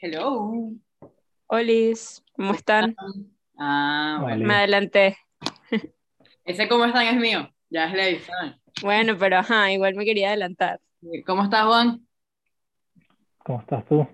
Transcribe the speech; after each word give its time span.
Hello. 0.00 0.52
Olis, 1.48 2.22
¿cómo 2.36 2.52
están? 2.52 2.94
Ah, 3.58 4.20
bueno. 4.22 4.46
Me 4.46 4.54
adelanté. 4.54 5.18
Ese 6.44 6.68
cómo 6.68 6.84
están 6.84 7.08
es 7.08 7.16
mío. 7.16 7.52
Ya 7.68 7.86
es 7.86 7.94
ley. 7.94 8.22
Bueno, 8.80 9.16
pero 9.18 9.38
ajá, 9.38 9.72
igual 9.72 9.96
me 9.96 10.04
quería 10.04 10.28
adelantar. 10.28 10.80
¿Cómo 11.26 11.42
estás, 11.42 11.66
Juan? 11.66 12.06
¿Cómo 13.38 13.58
estás 13.58 13.84
tú? 13.86 14.06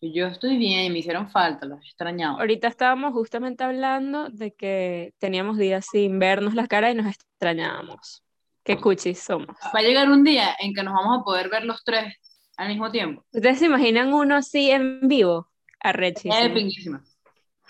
Yo 0.00 0.26
estoy 0.28 0.56
bien, 0.56 0.90
me 0.90 1.00
hicieron 1.00 1.28
falta, 1.28 1.66
los 1.66 1.80
he 1.80 1.84
extrañado. 1.84 2.38
Ahorita 2.38 2.68
estábamos 2.68 3.12
justamente 3.12 3.64
hablando 3.64 4.30
de 4.30 4.54
que 4.54 5.12
teníamos 5.18 5.58
días 5.58 5.86
sin 5.90 6.18
vernos 6.18 6.54
la 6.54 6.66
cara 6.66 6.90
y 6.90 6.94
nos 6.94 7.08
extrañábamos. 7.08 8.24
Qué 8.64 8.78
cuchis 8.78 9.18
somos. 9.18 9.54
Va 9.74 9.80
a 9.80 9.82
llegar 9.82 10.08
un 10.08 10.24
día 10.24 10.56
en 10.58 10.72
que 10.72 10.82
nos 10.82 10.94
vamos 10.94 11.20
a 11.20 11.24
poder 11.24 11.50
ver 11.50 11.66
los 11.66 11.84
tres 11.84 12.14
al 12.58 12.68
mismo 12.68 12.90
tiempo. 12.90 13.24
¿Ustedes 13.32 13.60
se 13.60 13.66
imaginan 13.66 14.12
uno 14.12 14.36
así 14.36 14.70
en 14.70 15.08
vivo? 15.08 15.48
Es 15.70 15.76
Arrechísimo. 15.80 16.54
pinguísima. 16.54 17.04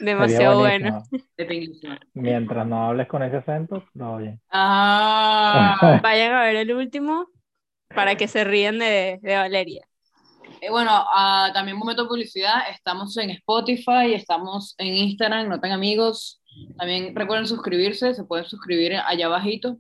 Demasiado 0.01 0.61
bueno. 0.61 1.03
De 1.37 1.45
pinguísima. 1.45 2.01
Mientras 2.15 2.67
no 2.67 2.89
hables 2.89 3.07
con 3.07 3.23
ese 3.23 3.37
acento, 3.37 3.85
todo 3.97 4.17
bien. 4.17 4.41
Ah. 4.51 6.01
Vayan 6.03 6.33
a 6.33 6.43
ver 6.43 6.57
el 6.57 6.73
último 6.73 7.29
para 7.95 8.17
que 8.17 8.29
se 8.29 8.45
ríen 8.45 8.79
de, 8.79 9.19
de 9.23 9.37
Valeria. 9.37 9.87
Eh, 10.61 10.71
bueno, 10.71 10.91
ah, 10.91 11.51
también 11.53 11.77
momento 11.77 12.05
de 12.05 12.09
publicidad. 12.09 12.70
Estamos 12.70 13.17
en 13.19 13.31
Spotify, 13.31 14.15
estamos 14.15 14.75
en 14.79 14.95
Instagram, 14.95 15.48
no 15.48 15.61
tan 15.61 15.73
amigos. 15.73 16.41
También 16.79 17.15
recuerden 17.15 17.47
suscribirse, 17.47 18.15
se 18.15 18.25
pueden 18.25 18.47
suscribir 18.47 18.95
allá 18.97 19.27
abajito. 19.27 19.77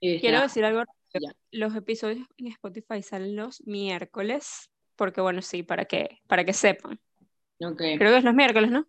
Y 0.00 0.18
Quiero 0.20 0.40
decir 0.40 0.64
algo. 0.64 0.82
Ya. 1.20 1.32
Los 1.52 1.74
episodios 1.76 2.26
en 2.38 2.48
Spotify 2.48 3.02
salen 3.02 3.36
los 3.36 3.62
miércoles, 3.66 4.70
porque 4.96 5.20
bueno, 5.20 5.42
sí, 5.42 5.62
para 5.62 5.84
que, 5.84 6.18
para 6.26 6.44
que 6.44 6.52
sepan. 6.52 6.98
Ok, 7.60 7.78
Creo 7.98 8.10
que 8.10 8.18
es 8.18 8.24
los 8.24 8.34
miércoles, 8.34 8.70
¿no? 8.70 8.86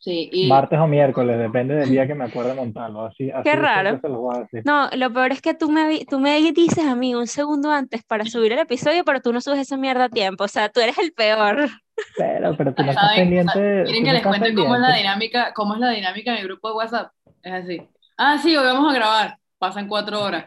sí, 0.00 0.30
y 0.32 0.48
Martes 0.48 0.78
o 0.78 0.86
miércoles, 0.86 1.36
depende 1.38 1.74
del 1.74 1.90
día 1.90 2.06
que 2.06 2.14
me 2.14 2.24
acuerde 2.26 2.54
montarlo. 2.54 3.04
Así, 3.06 3.30
así 3.30 3.42
siempre 3.42 3.56
raro. 3.56 4.00
se 4.00 4.08
los 4.08 4.18
voy 4.18 4.36
a 4.36 4.40
decir. 4.42 4.62
No, 4.64 4.88
lo 4.94 5.12
peor 5.12 5.32
es 5.32 5.42
que 5.42 5.54
tú 5.54 5.68
me, 5.68 6.04
tú 6.08 6.20
me 6.20 6.40
dices 6.52 6.86
a 6.86 6.94
mí 6.94 7.16
un 7.16 7.26
segundo 7.26 7.70
antes 7.72 8.04
para 8.04 8.24
subir 8.24 8.52
el 8.52 8.60
episodio, 8.60 9.04
pero 9.04 9.20
tú 9.20 9.32
no 9.32 9.40
subes 9.40 9.58
esa 9.58 9.76
mierda 9.76 10.04
a 10.04 10.08
tiempo. 10.08 10.44
O 10.44 10.48
sea, 10.48 10.68
tú 10.68 10.80
eres 10.80 10.96
el 10.98 11.12
peor. 11.12 11.68
Pero, 12.16 12.56
pero 12.56 12.72
tú 12.72 12.84
no 12.84 12.90
estás 12.90 13.08
¿Saben? 13.08 13.22
pendiente. 13.22 13.82
¿Quieren 13.84 14.04
que 14.04 14.12
les 14.12 14.22
cuente 14.22 14.54
cómo 14.54 14.76
es 14.76 14.80
la 14.80 14.94
dinámica, 14.94 15.52
cómo 15.52 15.74
es 15.74 15.80
la 15.80 15.90
dinámica 15.90 16.30
en 16.32 16.38
el 16.38 16.44
grupo 16.44 16.68
de 16.68 16.74
WhatsApp? 16.76 17.12
Es 17.42 17.52
así. 17.52 17.82
Ah, 18.16 18.38
sí, 18.38 18.56
hoy 18.56 18.64
vamos 18.64 18.92
a 18.92 18.94
grabar. 18.94 19.38
Pasan 19.58 19.88
cuatro 19.88 20.22
horas. 20.22 20.46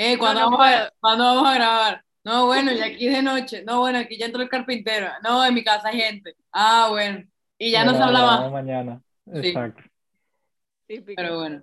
Eh, 0.00 0.16
¿cuándo, 0.16 0.40
No, 0.40 0.50
no 0.50 0.56
vamos, 0.56 0.66
a, 0.66 0.78
puedo. 0.78 0.90
¿cuándo 1.00 1.24
vamos 1.24 1.46
a 1.48 1.54
grabar? 1.54 2.04
No, 2.24 2.46
bueno, 2.46 2.72
y 2.72 2.80
aquí 2.80 3.08
es 3.08 3.14
de 3.16 3.22
noche. 3.22 3.64
No, 3.64 3.80
bueno, 3.80 3.98
aquí 3.98 4.16
ya 4.16 4.26
entró 4.26 4.40
el 4.42 4.48
carpintero. 4.48 5.08
No, 5.24 5.44
en 5.44 5.54
mi 5.54 5.64
casa 5.64 5.88
hay 5.88 6.00
gente. 6.00 6.36
Ah, 6.52 6.86
bueno. 6.90 7.24
Y 7.58 7.72
ya 7.72 7.84
no 7.84 7.94
se 7.94 8.02
habla 8.02 8.20
más. 8.22 8.52
mañana. 8.52 9.02
Sí. 9.26 9.48
Exacto. 9.48 9.82
Típico. 10.86 11.20
Pero 11.20 11.38
bueno. 11.38 11.62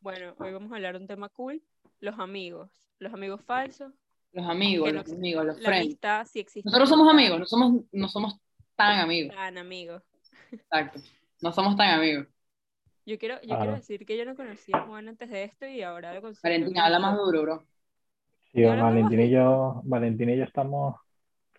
Bueno, 0.00 0.34
hoy 0.38 0.52
vamos 0.52 0.70
a 0.70 0.76
hablar 0.76 0.94
de 0.94 1.00
un 1.00 1.06
tema 1.08 1.28
cool, 1.30 1.60
los 2.00 2.18
amigos. 2.20 2.70
Los 3.00 3.12
amigos 3.12 3.40
falsos, 3.44 3.92
Los 4.32 4.46
amigos, 4.48 4.92
los 4.92 5.08
no- 5.08 5.14
amigos, 5.16 5.44
los 5.44 5.56
la 5.60 5.68
friends. 5.68 5.86
amistad, 5.86 6.26
si 6.26 6.38
existe. 6.38 6.66
Nosotros 6.68 6.88
somos 6.88 7.12
amigos, 7.12 7.38
no 7.40 7.46
somos, 7.46 7.82
no 7.90 8.08
somos 8.08 8.38
tan 8.76 9.00
amigos. 9.00 9.34
Tan 9.34 9.58
amigos. 9.58 10.02
Exacto. 10.52 11.00
No 11.42 11.52
somos 11.52 11.76
tan 11.76 11.90
amigos. 11.98 12.28
Yo 13.06 13.18
quiero, 13.18 13.40
yo 13.42 13.58
quiero 13.58 13.74
decir 13.74 14.06
que 14.06 14.16
yo 14.16 14.24
no 14.24 14.34
conocía 14.36 14.76
a 14.78 14.86
Juan 14.86 15.08
antes 15.08 15.28
de 15.30 15.44
esto 15.44 15.66
y 15.66 15.82
ahora 15.82 16.14
lo 16.14 16.22
considero. 16.22 16.54
Valentina, 16.54 16.86
habla 16.86 16.98
más 16.98 17.16
duro, 17.16 17.42
bro. 17.42 17.66
Sí, 18.52 18.60
¿Y 18.60 18.62
y 18.62 19.30
yo, 19.30 19.80
Valentín 19.84 20.30
y 20.30 20.36
yo 20.36 20.44
estamos 20.44 20.96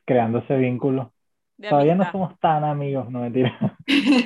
creando 0.05 0.39
ese 0.39 0.57
vínculo. 0.57 1.13
de 1.57 1.69
Todavía 1.69 1.95
no 1.95 2.11
somos 2.11 2.39
tan 2.39 2.63
amigos, 2.63 3.09
no 3.11 3.21
mentira. 3.21 3.77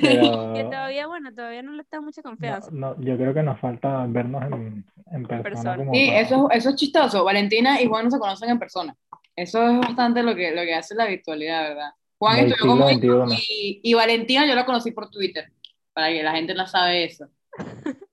Pero 0.52 0.68
todavía, 0.70 1.06
bueno, 1.06 1.34
todavía 1.34 1.62
no 1.62 1.72
le 1.72 1.84
tengo 1.84 2.04
mucha 2.04 2.22
confianza. 2.22 2.70
no, 2.70 2.94
no, 2.94 3.00
yo 3.02 3.16
creo 3.16 3.34
que 3.34 3.42
nos 3.42 3.60
falta 3.60 4.06
vernos 4.06 4.42
en, 4.44 4.84
en 5.12 5.26
persona. 5.26 5.42
persona. 5.42 5.76
como 5.76 5.92
Sí, 5.92 6.06
para- 6.06 6.20
eso, 6.20 6.50
eso 6.50 6.68
es 6.70 6.76
chistoso. 6.76 7.24
Valentina 7.24 7.80
y 7.80 7.86
Juan 7.86 8.04
no 8.06 8.10
se 8.10 8.18
conocen 8.18 8.50
en 8.50 8.58
persona. 8.58 8.96
Eso 9.36 9.66
es 9.68 9.78
bastante 9.80 10.22
lo 10.22 10.34
que, 10.34 10.50
lo 10.54 10.62
que 10.62 10.74
hace 10.74 10.94
la 10.94 11.06
virtualidad, 11.06 11.68
¿verdad? 11.70 11.90
Juan 12.18 12.38
estudió 12.40 12.86
XXI. 12.86 13.44
y, 13.48 13.80
y 13.82 13.94
Valentina 13.94 14.46
yo 14.46 14.54
la 14.54 14.66
conocí 14.66 14.90
por 14.92 15.10
Twitter, 15.10 15.52
para 15.92 16.08
que 16.08 16.22
la 16.22 16.32
gente 16.32 16.54
no 16.54 16.66
sabe 16.66 17.04
eso. 17.04 17.26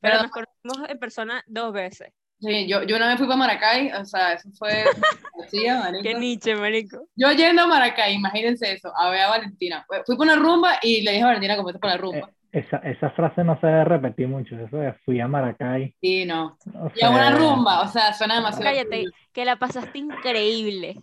Pero 0.00 0.18
Pero 0.18 0.22
nos 0.22 0.30
conocimos 0.30 0.90
en 0.90 0.98
persona 0.98 1.42
dos 1.46 1.72
veces. 1.72 2.12
sí, 2.38 2.68
yo, 2.68 2.82
yo 2.82 2.96
una 2.96 3.08
vez 3.08 3.16
fui 3.16 3.26
para 3.26 3.38
Maracay, 3.38 3.90
o 3.92 4.04
sea, 4.04 4.34
eso 4.34 4.50
fue... 4.58 4.84
sí, 5.48 5.66
marico. 5.66 6.02
Qué 6.02 6.14
niche, 6.14 6.54
marico. 6.54 7.08
Yo 7.16 7.32
yendo 7.32 7.62
a 7.62 7.66
Maracay, 7.66 8.14
imagínense 8.14 8.70
eso, 8.70 8.92
a 8.94 9.08
ver 9.08 9.22
a 9.22 9.28
Valentina. 9.30 9.86
Fui 10.04 10.16
por 10.16 10.26
una 10.26 10.36
rumba 10.36 10.78
y 10.82 11.02
le 11.02 11.12
dije 11.12 11.22
a 11.22 11.28
Valentina 11.28 11.56
cómo 11.56 11.70
es 11.70 11.78
por 11.78 11.88
la 11.88 11.96
rumba. 11.96 12.30
Esa, 12.52 12.76
esa 12.78 13.10
frase 13.10 13.42
no 13.42 13.58
se 13.60 13.66
debe 13.66 13.84
repetir 13.84 14.28
mucho. 14.28 14.54
Eso 14.56 14.76
de 14.76 14.92
fui 15.04 15.20
a 15.20 15.26
Maracay. 15.26 15.94
Sí, 16.00 16.24
no. 16.24 16.56
o 16.74 16.90
Y 16.94 17.02
a 17.02 17.10
una 17.10 17.30
rumba, 17.30 17.80
o 17.80 17.88
sea, 17.88 18.12
suena 18.12 18.36
demasiado... 18.36 18.64
Cállate, 18.64 19.06
que 19.32 19.44
la 19.44 19.56
pasaste 19.56 19.98
increíble. 19.98 20.96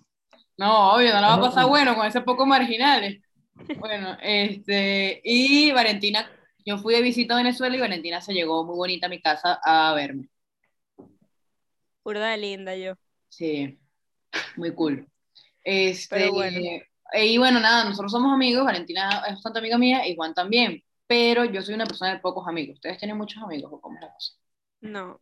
No, 0.57 0.93
obvio, 0.93 1.11
no 1.13 1.21
la 1.21 1.27
va 1.27 1.33
a 1.33 1.41
pasar 1.41 1.63
no. 1.63 1.69
bueno 1.69 1.95
con 1.95 2.05
ese 2.05 2.21
poco 2.21 2.45
marginales. 2.45 3.19
Bueno, 3.79 4.17
este, 4.21 5.21
y 5.23 5.71
Valentina, 5.71 6.29
yo 6.65 6.77
fui 6.77 6.93
de 6.93 7.01
visita 7.01 7.33
a 7.33 7.37
Venezuela 7.37 7.75
y 7.75 7.79
Valentina 7.79 8.21
se 8.21 8.33
llegó 8.33 8.63
muy 8.65 8.75
bonita 8.75 9.07
a 9.07 9.09
mi 9.09 9.21
casa 9.21 9.59
a 9.63 9.93
verme. 9.95 10.29
Purda 12.03 12.29
de 12.31 12.37
linda 12.37 12.75
yo. 12.75 12.95
Sí, 13.29 13.79
muy 14.57 14.73
cool. 14.75 15.07
Este, 15.63 16.15
Pero 16.19 16.33
bueno. 16.33 16.57
eh, 17.13 17.27
y 17.27 17.37
bueno, 17.39 17.59
nada, 17.59 17.85
nosotros 17.85 18.11
somos 18.11 18.33
amigos, 18.33 18.65
Valentina 18.65 19.23
es 19.27 19.35
bastante 19.35 19.59
amiga 19.59 19.77
mía 19.79 20.07
y 20.07 20.15
Juan 20.15 20.33
también, 20.35 20.83
pero 21.07 21.45
yo 21.45 21.61
soy 21.61 21.75
una 21.75 21.87
persona 21.87 22.13
de 22.15 22.19
pocos 22.21 22.47
amigos. 22.47 22.75
¿Ustedes 22.75 22.97
tienen 22.99 23.17
muchos 23.17 23.43
amigos 23.43 23.71
o 23.73 23.81
cómo 23.81 23.95
es 23.97 24.01
la 24.03 24.13
cosa? 24.13 24.33
No. 24.81 25.21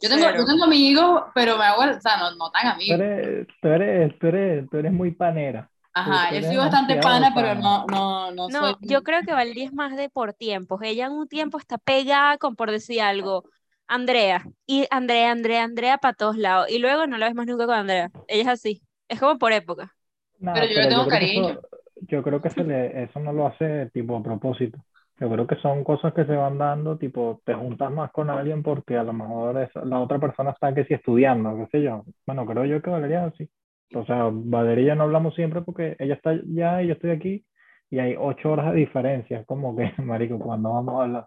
Yo 0.00 0.08
tengo, 0.10 0.26
yo 0.36 0.44
tengo 0.44 0.64
amigos, 0.64 1.22
pero 1.34 1.56
me 1.56 1.64
hago, 1.64 1.82
o 1.96 2.00
sea, 2.00 2.18
no, 2.18 2.32
no 2.36 2.50
tan 2.50 2.66
Tú 2.86 2.92
amigos. 2.92 2.94
eres, 2.94 3.46
tú, 3.60 3.68
eres, 3.68 4.18
tú, 4.18 4.26
eres, 4.28 4.68
tú 4.70 4.76
eres 4.78 4.92
muy 4.92 5.10
panera. 5.12 5.70
Ajá, 5.94 6.32
yo 6.34 6.42
soy 6.42 6.56
bastante 6.56 6.96
pana, 6.96 7.32
pero 7.34 7.54
no, 7.54 7.86
no, 7.86 8.32
no, 8.32 8.48
No, 8.48 8.74
soy... 8.74 8.76
yo 8.80 9.02
creo 9.02 9.22
que 9.24 9.32
Valeria 9.32 9.66
es 9.66 9.72
más 9.72 9.96
de 9.96 10.10
por 10.10 10.34
tiempos. 10.34 10.80
Ella 10.82 11.06
en 11.06 11.12
un 11.12 11.28
tiempo 11.28 11.58
está 11.58 11.78
pegada 11.78 12.38
con, 12.38 12.56
por 12.56 12.70
decir 12.70 13.00
algo, 13.02 13.44
Andrea. 13.86 14.44
Y 14.66 14.86
Andrea, 14.90 15.30
Andrea, 15.32 15.62
Andrea 15.64 15.98
para 15.98 16.14
todos 16.14 16.36
lados. 16.36 16.68
Y 16.70 16.78
luego 16.78 17.06
no 17.06 17.18
la 17.18 17.26
ves 17.26 17.34
más 17.34 17.46
nunca 17.46 17.66
con 17.66 17.76
Andrea. 17.76 18.10
Ella 18.26 18.42
es 18.42 18.48
así. 18.48 18.82
Es 19.08 19.20
como 19.20 19.38
por 19.38 19.52
época. 19.52 19.94
No, 20.38 20.52
Pero 20.52 20.66
yo 20.66 20.74
le 20.74 20.88
tengo 20.88 21.06
creo 21.06 21.12
que 21.12 21.14
cariño. 21.14 21.58
eso, 21.58 21.62
yo 22.08 22.22
creo 22.22 22.42
que 22.42 22.50
se 22.50 22.64
le, 22.64 23.04
eso 23.04 23.20
no 23.20 23.32
lo 23.32 23.46
hace 23.46 23.90
tipo 23.92 24.16
a 24.16 24.22
propósito. 24.22 24.84
Yo 25.20 25.30
creo 25.30 25.46
que 25.46 25.56
son 25.56 25.84
cosas 25.84 26.12
que 26.14 26.24
se 26.24 26.34
van 26.34 26.58
dando, 26.58 26.98
tipo, 26.98 27.40
te 27.44 27.54
juntas 27.54 27.92
más 27.92 28.10
con 28.10 28.28
alguien 28.30 28.62
porque 28.62 28.96
a 28.96 29.04
lo 29.04 29.12
mejor 29.12 29.60
esa- 29.62 29.84
la 29.84 30.00
otra 30.00 30.18
persona 30.18 30.50
está 30.50 30.74
que 30.74 30.84
sí 30.84 30.94
estudiando, 30.94 31.56
qué 31.56 31.66
sé 31.70 31.82
yo. 31.82 32.04
Bueno, 32.26 32.44
creo 32.46 32.64
yo 32.64 32.82
que 32.82 32.90
Valeria 32.90 33.32
sí. 33.38 33.48
O 33.94 34.04
sea, 34.06 34.28
Valeria 34.32 34.84
y 34.84 34.86
yo 34.88 34.94
no 34.94 35.04
hablamos 35.04 35.34
siempre 35.34 35.62
porque 35.62 35.96
ella 35.98 36.14
está 36.14 36.30
allá 36.30 36.82
y 36.82 36.88
yo 36.88 36.94
estoy 36.94 37.10
aquí 37.10 37.44
y 37.90 37.98
hay 37.98 38.14
ocho 38.18 38.52
horas 38.52 38.72
de 38.72 38.80
diferencia. 38.80 39.44
Como 39.44 39.76
que, 39.76 39.92
marico, 40.02 40.38
cuando 40.38 40.72
vamos 40.72 40.94
a 41.00 41.02
hablar. 41.04 41.26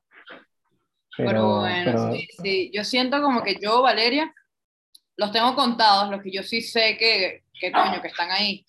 Pero, 1.18 1.60
bueno, 1.60 1.92
pero- 1.92 2.12
sí, 2.14 2.28
sí. 2.42 2.72
Yo 2.74 2.84
siento 2.84 3.22
como 3.22 3.44
que 3.44 3.56
yo, 3.62 3.82
Valeria, 3.82 4.34
los 5.18 5.32
tengo 5.32 5.56
contados, 5.56 6.12
los 6.12 6.22
que 6.22 6.32
yo 6.32 6.44
sí 6.44 6.62
sé 6.62 6.98
que, 6.98 7.44
que 7.60 7.72
coño, 7.72 8.02
que 8.02 8.08
están 8.10 8.32
ahí. 8.32 8.66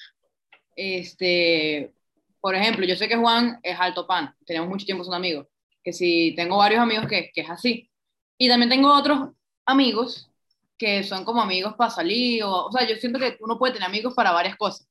Este, 0.77 1.93
por 2.41 2.55
ejemplo, 2.55 2.85
yo 2.87 2.95
sé 2.97 3.09
que 3.09 3.17
Juan 3.17 3.59
es 3.63 3.79
alto 3.81 4.07
pan, 4.07 4.33
tenemos 4.45 4.69
mucho 4.69 4.85
tiempo 4.87 5.03
siendo 5.03 5.17
amigos, 5.17 5.49
que 5.83 5.93
si 5.93 6.35
tengo 6.37 6.59
varios 6.59 6.81
amigos 6.81 7.07
que, 7.09 7.31
que 7.35 7.41
es 7.41 7.51
así. 7.51 7.91
Y 8.39 8.49
también 8.49 8.69
tengo 8.69 8.95
otros 8.95 9.31
amigos 9.65 10.31
que 10.79 11.03
son 11.05 11.25
como 11.25 11.41
amigos 11.43 11.75
para 11.77 11.91
salir, 11.91 12.43
o, 12.45 12.67
o 12.67 12.73
sea, 12.73 12.87
yo 12.87 12.97
siento 12.97 13.19
que 13.19 13.37
uno 13.41 13.59
puede 13.59 13.75
tener 13.75 13.89
amigos 13.89 14.15
para 14.15 14.33
varias 14.33 14.57
cosas. 14.57 14.87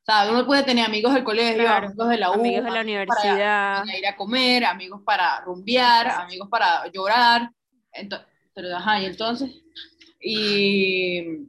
O 0.00 0.04
sea, 0.12 0.30
uno 0.30 0.46
puede 0.46 0.62
tener 0.62 0.84
amigos 0.86 1.12
del 1.14 1.24
colegio, 1.24 1.64
Claro, 1.64 1.88
amigos 1.88 2.08
de 2.08 2.16
la 2.18 2.30
U, 2.30 2.34
Amigos 2.34 2.56
de 2.56 2.62
la 2.62 2.68
para- 2.70 2.82
universidad. 2.82 3.78
para 3.84 3.98
ir 3.98 4.06
a 4.06 4.16
comer, 4.16 4.64
amigos 4.64 5.02
para 5.04 5.40
rumbear, 5.42 6.08
amigos 6.08 6.48
para 6.48 6.86
llorar. 6.92 7.50
Ento- 7.92 8.24
pero, 8.54 8.76
ajá, 8.76 9.00
y 9.02 9.06
entonces, 9.06 9.50
y 10.20 11.48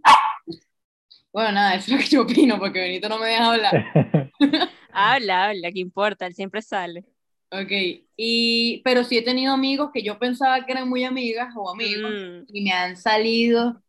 bueno, 1.32 1.52
nada, 1.54 1.76
eso 1.76 1.94
es 1.94 1.98
lo 1.98 1.98
que 2.04 2.10
yo 2.10 2.22
opino, 2.24 2.58
porque 2.60 2.80
Benito 2.80 3.10
no 3.10 3.20
me 3.20 3.28
deja 3.28 3.52
hablar. 3.52 3.74
Habla, 4.92 5.46
habla, 5.50 5.72
¿qué 5.72 5.80
importa? 5.80 6.26
Él 6.26 6.34
siempre 6.34 6.62
sale. 6.62 7.06
Ok, 7.52 7.72
y, 8.18 8.82
pero 8.84 9.04
sí 9.04 9.18
he 9.18 9.22
tenido 9.22 9.54
amigos 9.54 9.92
que 9.94 10.02
yo 10.02 10.18
pensaba 10.18 10.66
que 10.66 10.72
eran 10.72 10.90
muy 10.90 11.04
amigas 11.04 11.54
o 11.56 11.70
amigos, 11.70 12.12
Mm, 12.12 12.44
y 12.52 12.62
me 12.64 12.72
han 12.72 12.98
salido 12.98 13.80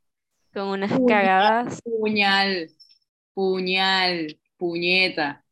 con 0.52 0.68
unas 0.68 1.00
Uy, 1.00 1.04
cagadas. 1.06 1.80
puñal, 1.84 2.70
puñal, 3.34 4.40
puñeta. 4.58 5.44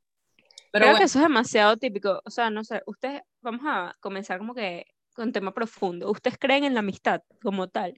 Pero 0.72 0.88
Creo 0.88 0.90
bueno, 0.90 0.96
que 0.96 1.04
eso 1.04 1.18
es 1.18 1.22
demasiado 1.24 1.76
típico. 1.76 2.20
O 2.24 2.30
sea, 2.30 2.50
no 2.50 2.62
sé, 2.64 2.82
ustedes, 2.86 3.22
vamos 3.40 3.62
a 3.66 3.94
comenzar 4.00 4.38
como 4.38 4.54
que 4.54 4.86
con 5.14 5.32
tema 5.32 5.52
profundo. 5.54 6.10
¿Ustedes 6.10 6.38
creen 6.38 6.64
en 6.64 6.74
la 6.74 6.80
amistad 6.80 7.22
como 7.42 7.68
tal? 7.68 7.94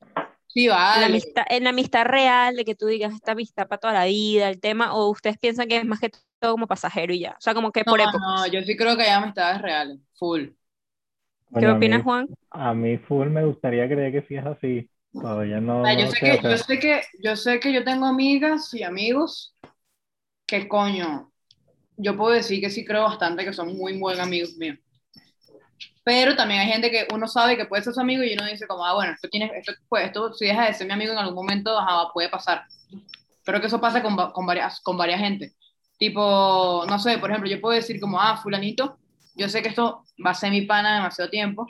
sí, 0.47 0.69
En 0.93 1.01
la 1.01 1.07
vale. 1.07 1.09
amistad, 1.09 1.45
en 1.51 1.65
la 1.65 1.71
amistad 1.71 2.05
real, 2.07 2.57
de 2.57 2.65
que 2.65 2.75
tú 2.75 2.87
digas 2.87 3.15
esta 3.15 3.33
amistad 3.33 3.69
para 3.69 3.81
toda 3.81 3.93
la 3.95 4.07
vida, 4.07 4.49
el 4.51 4.61
tema, 4.61 4.95
o 4.95 5.11
ustedes 5.11 5.39
piensan 5.39 5.69
que 5.69 5.79
es 5.79 5.87
más 5.87 6.01
que 6.01 6.11
todo 6.41 6.53
como 6.53 6.67
pasajero 6.69 7.13
y 7.15 7.21
ya. 7.21 7.33
O 7.39 7.41
sea, 7.41 7.55
como 7.55 7.73
que 7.73 7.85
No, 7.87 7.93
por 7.93 8.01
épocas. 8.01 8.43
no, 8.43 8.47
yo 8.49 8.63
sí 8.63 8.77
creo 8.77 8.97
que 8.97 9.03
hay 9.05 9.11
amistades 9.11 9.63
reales, 9.63 9.99
full. 10.19 10.49
¿Qué 11.59 11.69
Coño, 11.69 11.75
a 11.75 11.79
opinas, 11.79 12.03
mí- 12.03 12.05
Juan? 12.05 12.31
A 12.51 12.75
mí 12.75 12.97
full 12.99 13.29
me 13.31 13.45
gustaría 13.45 13.87
creer 13.89 14.13
que 14.13 14.23
sí 14.29 14.37
es 14.37 14.47
así. 14.47 14.91
Todavía 15.13 15.61
no, 15.61 15.83
O 15.83 15.85
sea, 15.85 15.95
yo 15.95 16.05
no 16.07 16.11
sé 16.11 16.21
que, 16.21 16.41
yo 16.43 16.59
sé 16.59 16.79
que, 16.79 17.03
yo 17.23 17.37
sé 17.37 17.61
que 17.61 17.73
yo 17.73 17.85
tengo 17.85 18.07
amigas 18.07 18.73
y 18.75 18.83
amigos 18.83 19.55
que 20.47 20.69
coño, 20.69 21.31
yo 21.97 22.17
puedo 22.17 22.33
decir 22.33 22.61
que 22.61 22.71
sí 22.71 22.85
creo 22.85 23.03
bastante 23.03 23.45
que 23.45 23.53
son 23.53 23.77
muy 23.77 23.99
buen 23.99 24.21
amigos 24.21 24.55
míos. 24.57 24.79
Pero 26.05 26.35
también 26.35 26.61
hay 26.61 26.69
gente 26.69 26.91
que 26.91 27.07
uno 27.13 27.29
sabe 27.29 27.57
que 27.57 27.67
puede 27.67 27.83
ser 27.83 27.93
su 27.93 28.01
amigo 28.01 28.23
y 28.23 28.33
uno 28.33 28.47
dice 28.47 28.67
como, 28.67 28.85
ah, 28.85 28.95
bueno, 28.95 29.13
esto 29.13 29.29
tiene, 29.29 29.51
esto, 29.55 29.73
pues, 29.89 30.07
esto 30.07 30.33
si 30.33 30.47
deja 30.47 30.67
de 30.67 30.75
ser 30.75 30.87
mi 30.87 30.95
amigo 30.95 31.13
en 31.13 31.19
algún 31.19 31.35
momento, 31.35 31.79
ajá, 31.79 32.11
puede 32.15 32.31
pasar. 32.31 32.65
Creo 33.45 33.61
que 33.61 33.67
eso 33.67 33.81
pasa 33.81 34.03
con, 34.03 34.17
con 34.33 34.47
varias, 34.47 34.81
con 34.81 34.97
varias 34.97 35.21
gente. 35.21 35.53
Tipo, 35.99 36.85
no 36.89 36.99
sé, 36.99 37.19
por 37.19 37.31
ejemplo, 37.31 37.51
yo 37.51 37.61
puedo 37.61 37.75
decir 37.75 38.01
como, 38.01 38.21
ah, 38.21 38.39
fulanito, 38.39 38.99
yo 39.35 39.49
sé 39.49 39.63
que 39.63 39.69
esto 39.69 40.05
va 40.25 40.31
a 40.31 40.35
ser 40.35 40.51
mi 40.51 40.63
pana 40.63 40.97
demasiado 40.97 41.29
tiempo. 41.29 41.67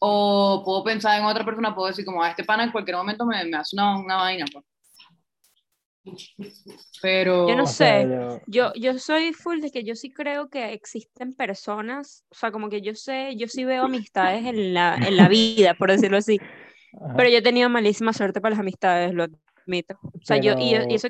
O 0.00 0.62
puedo 0.64 0.84
pensar 0.84 1.18
en 1.18 1.26
otra 1.26 1.44
persona, 1.44 1.74
puedo 1.74 1.88
decir 1.88 2.04
como, 2.04 2.22
a 2.22 2.30
este 2.30 2.44
pana 2.44 2.64
en 2.64 2.72
cualquier 2.72 2.96
momento 2.96 3.26
me, 3.26 3.44
me 3.44 3.56
hace 3.56 3.74
una, 3.76 3.98
una 3.98 4.16
vaina. 4.16 4.44
pues. 4.52 4.64
Pero... 7.02 7.48
Yo 7.48 7.56
no 7.56 7.66
sé. 7.66 8.06
yo- 8.46 8.72
Yo, 8.74 8.98
soy 8.98 9.32
full 9.32 9.60
de 9.60 9.70
que 9.70 9.84
yo 9.84 9.94
sí 9.94 10.10
creo 10.10 10.48
que 10.48 10.72
existen 10.72 11.34
personas, 11.34 12.24
o 12.30 12.34
sea, 12.34 12.50
como 12.50 12.68
que 12.68 12.80
yo 12.80 12.94
sé, 12.94 13.34
yo 13.36 13.46
sí 13.48 13.64
veo 13.64 13.84
amistades 13.84 14.44
en 14.46 14.74
la, 14.74 14.94
en 14.96 15.16
la 15.16 15.28
vida, 15.28 15.74
por 15.74 15.90
decirlo 15.90 16.16
así, 16.16 16.38
ajá. 16.40 17.14
pero 17.16 17.28
yo 17.28 17.38
he 17.38 17.42
tenido 17.42 17.68
malísima 17.68 18.12
suerte 18.12 18.40
para 18.40 18.50
las 18.54 18.60
amistades, 18.60 19.12
lo 19.12 19.24
admito. 19.66 19.98
O 20.02 20.24
sea, 20.24 20.38
yo, 20.38 20.52
y, 20.58 20.70
yo- 20.70 20.76
y 20.82 20.84
Pero- 20.84 20.94
eso, 20.94 21.08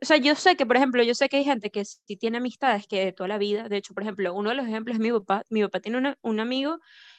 o 0.00 0.04
sea, 0.04 0.16
yo 0.16 0.34
sé 0.36 0.54
que, 0.56 0.64
por 0.66 0.76
ejemplo, 0.76 1.02
yo 1.02 1.14
sé 1.14 1.28
que 1.28 1.38
hay 1.38 1.44
gente 1.44 1.70
que 1.70 1.84
sí 1.84 2.16
tiene 2.16 2.36
amistades 2.38 2.86
que 2.86 3.04
de 3.04 3.12
toda 3.12 3.26
la 3.28 3.38
vida, 3.38 3.68
de 3.68 3.78
hecho, 3.78 3.94
por 3.94 4.02
ejemplo, 4.04 4.32
uno 4.34 4.50
de 4.50 4.54
los 4.56 4.66
ejemplos 4.66 4.94
es 4.96 5.00
mi 5.00 5.10
papá, 5.10 5.42
mi 5.50 5.62
papá 5.62 5.80
tiene 5.80 5.98
una- 5.98 6.16
un 6.22 6.38
amigo 6.40 6.78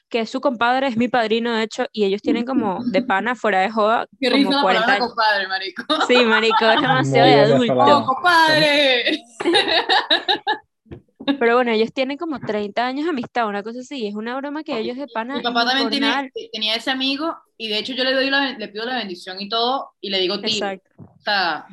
que 0.09 0.25
su 0.25 0.41
compadre, 0.41 0.87
es 0.87 0.97
mi 0.97 1.07
padrino, 1.07 1.53
de 1.53 1.63
hecho, 1.63 1.85
y 1.91 2.03
ellos 2.03 2.21
tienen 2.21 2.45
como 2.45 2.79
de 2.91 3.01
pana, 3.01 3.35
fuera 3.35 3.61
de 3.61 3.69
joda, 3.69 4.07
Qué 4.19 4.29
risa 4.29 4.45
como 4.45 4.57
la 4.57 4.61
40 4.63 4.81
palabra 4.85 4.95
años. 4.95 5.07
compadre, 5.15 5.47
marico. 5.47 5.83
Sí, 6.07 6.25
marico, 6.25 6.65
es 6.69 6.75
demasiado 6.81 7.27
de 7.27 7.35
venezolano. 7.35 7.83
¡Oh, 7.83 7.91
adulto. 7.93 8.13
compadre! 8.15 9.21
Pero 11.39 11.55
bueno, 11.57 11.71
ellos 11.71 11.93
tienen 11.93 12.17
como 12.17 12.39
30 12.39 12.87
años 12.87 13.03
de 13.05 13.11
amistad, 13.11 13.47
una 13.47 13.61
cosa 13.61 13.81
así, 13.81 14.07
es 14.07 14.15
una 14.15 14.35
broma 14.37 14.63
que 14.63 14.79
ellos 14.79 14.97
de 14.97 15.05
pana 15.13 15.35
Mi 15.35 15.43
papá 15.43 15.63
también 15.65 15.89
tiene, 15.89 16.07
nada- 16.07 16.27
tenía 16.51 16.73
ese 16.75 16.89
amigo 16.89 17.35
y 17.57 17.67
de 17.67 17.77
hecho 17.77 17.93
yo 17.93 18.03
le 18.03 18.13
doy 18.13 18.29
la, 18.31 18.53
le 18.57 18.67
pido 18.69 18.85
la 18.85 18.95
bendición 18.97 19.39
y 19.39 19.47
todo 19.47 19.91
y 20.01 20.09
le 20.09 20.19
digo 20.21 20.39
tío. 20.39 20.49
Exacto. 20.49 20.89
O 20.97 21.19
sea, 21.23 21.65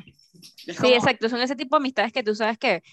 es 0.67 0.75
Sí, 0.75 0.75
como- 0.75 0.93
exacto, 0.93 1.29
son 1.29 1.41
ese 1.41 1.55
tipo 1.55 1.75
de 1.75 1.81
amistades 1.81 2.13
que 2.13 2.21
tú 2.23 2.35
sabes 2.35 2.59
que, 2.59 2.83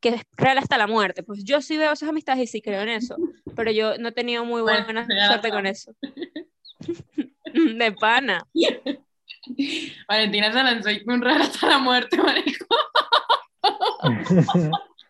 que 0.00 0.10
es 0.10 0.22
real 0.36 0.58
hasta 0.58 0.78
la 0.78 0.86
muerte. 0.86 1.22
Pues 1.22 1.44
yo 1.44 1.60
sí 1.60 1.76
veo 1.76 1.92
esas 1.92 2.08
amistades 2.08 2.44
y 2.44 2.46
sí 2.46 2.62
creo 2.62 2.82
en 2.82 2.88
eso, 2.90 3.16
pero 3.56 3.70
yo 3.70 3.98
no 3.98 4.08
he 4.08 4.12
tenido 4.12 4.44
muy 4.44 4.62
buena 4.62 5.06
suerte 5.26 5.50
con 5.50 5.66
eso. 5.66 5.92
De 7.52 7.92
pana. 7.92 8.46
Valentina 10.06 10.52
se 10.52 10.62
lanzó 10.62 10.90
y 10.90 11.02
un 11.06 11.22
real 11.22 11.42
hasta 11.42 11.66
la 11.68 11.78
muerte, 11.78 12.18
marico. 12.18 12.66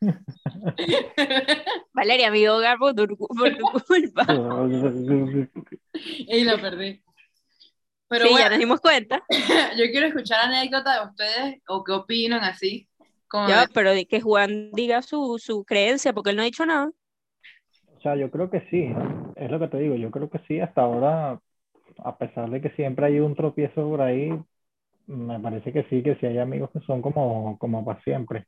Valeria, 1.93 2.31
mi 2.31 2.47
hogar 2.47 2.79
por 2.79 2.95
tu, 2.95 3.09
por 3.17 3.57
tu 3.57 3.65
culpa. 3.87 4.25
y 5.99 6.45
la 6.45 6.57
perdí. 6.61 7.03
Pero 8.09 8.27
sí, 8.27 8.35
ya 8.39 8.49
nos 8.49 8.59
dimos 8.59 8.81
cuenta. 8.81 9.23
yo 9.77 9.85
quiero 9.91 10.07
escuchar 10.07 10.41
anécdotas 10.47 11.01
de 11.01 11.07
ustedes 11.11 11.63
o 11.69 11.85
qué 11.85 11.93
opinan 11.93 12.43
así. 12.43 12.88
Como 13.29 13.49
Ya, 13.49 13.63
de- 13.63 13.69
pero 13.75 13.91
que 14.09 14.21
Juan 14.21 14.71
diga 14.73 15.03
su, 15.03 15.39
su 15.39 15.65
creencia, 15.65 16.13
porque 16.13 16.31
él 16.31 16.37
no 16.37 16.43
ha 16.43 16.47
dicho 16.47 16.65
nada. 16.67 16.91
O 17.97 18.01
sea, 18.01 18.17
yo 18.17 18.31
creo 18.31 18.49
que 18.51 18.61
sí, 18.71 18.93
es 19.37 19.51
lo 19.51 19.59
que 19.59 19.69
te 19.69 19.79
digo, 19.79 19.95
yo 19.97 20.11
creo 20.11 20.31
que 20.31 20.39
sí, 20.47 20.61
hasta 20.61 20.83
ahora, 20.83 21.41
a 22.05 22.17
pesar 22.17 22.49
de 22.51 22.61
que 22.61 22.71
siempre 22.71 23.07
hay 23.07 23.19
un 23.21 23.35
tropiezo 23.35 23.89
por 23.89 24.01
ahí, 24.01 24.33
me 25.07 25.41
parece 25.41 25.73
que 25.73 25.83
sí, 25.85 26.03
que 26.03 26.15
sí 26.17 26.27
hay 26.27 26.39
amigos 26.39 26.71
que 26.71 26.81
son 26.81 27.03
como, 27.03 27.59
como 27.59 27.85
para 27.85 28.01
siempre. 28.03 28.47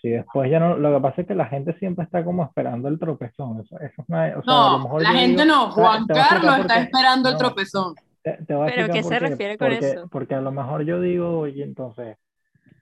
Sí, 0.00 0.08
después 0.10 0.50
ya 0.50 0.60
no, 0.60 0.76
lo 0.76 0.94
que 0.94 1.00
pasa 1.02 1.20
es 1.22 1.26
que 1.28 1.34
la 1.34 1.46
gente 1.46 1.78
siempre 1.78 2.04
está 2.04 2.24
como 2.24 2.44
esperando 2.44 2.88
el 2.88 2.98
tropezón, 2.98 3.60
eso, 3.60 3.78
eso 3.80 4.02
es 4.02 4.08
una- 4.08 4.34
o 4.38 4.42
sea, 4.42 4.66
a 4.66 4.70
lo 4.72 4.78
No, 4.78 4.84
mejor 4.84 5.02
la 5.02 5.12
gente 5.12 5.42
digo- 5.42 5.54
no. 5.54 5.70
Juan 5.72 6.06
Carlos 6.06 6.58
está 6.58 6.80
esperando 6.82 7.28
el 7.28 7.34
No, 7.34 7.38
tropezón. 7.38 7.94
Te, 8.22 8.32
te 8.44 8.54
voy 8.54 8.68
a 8.70 8.74
¿Pero 8.74 8.92
qué 8.94 9.02
se 9.02 9.18
refiere 9.18 9.58
con 9.58 9.70
porque, 9.70 9.90
eso? 9.92 10.08
porque 10.10 10.34
a 10.34 10.40
lo 10.40 10.52
mejor 10.52 10.84
yo 10.84 11.00
digo, 11.00 11.38
oye, 11.40 11.62
entonces, 11.62 12.16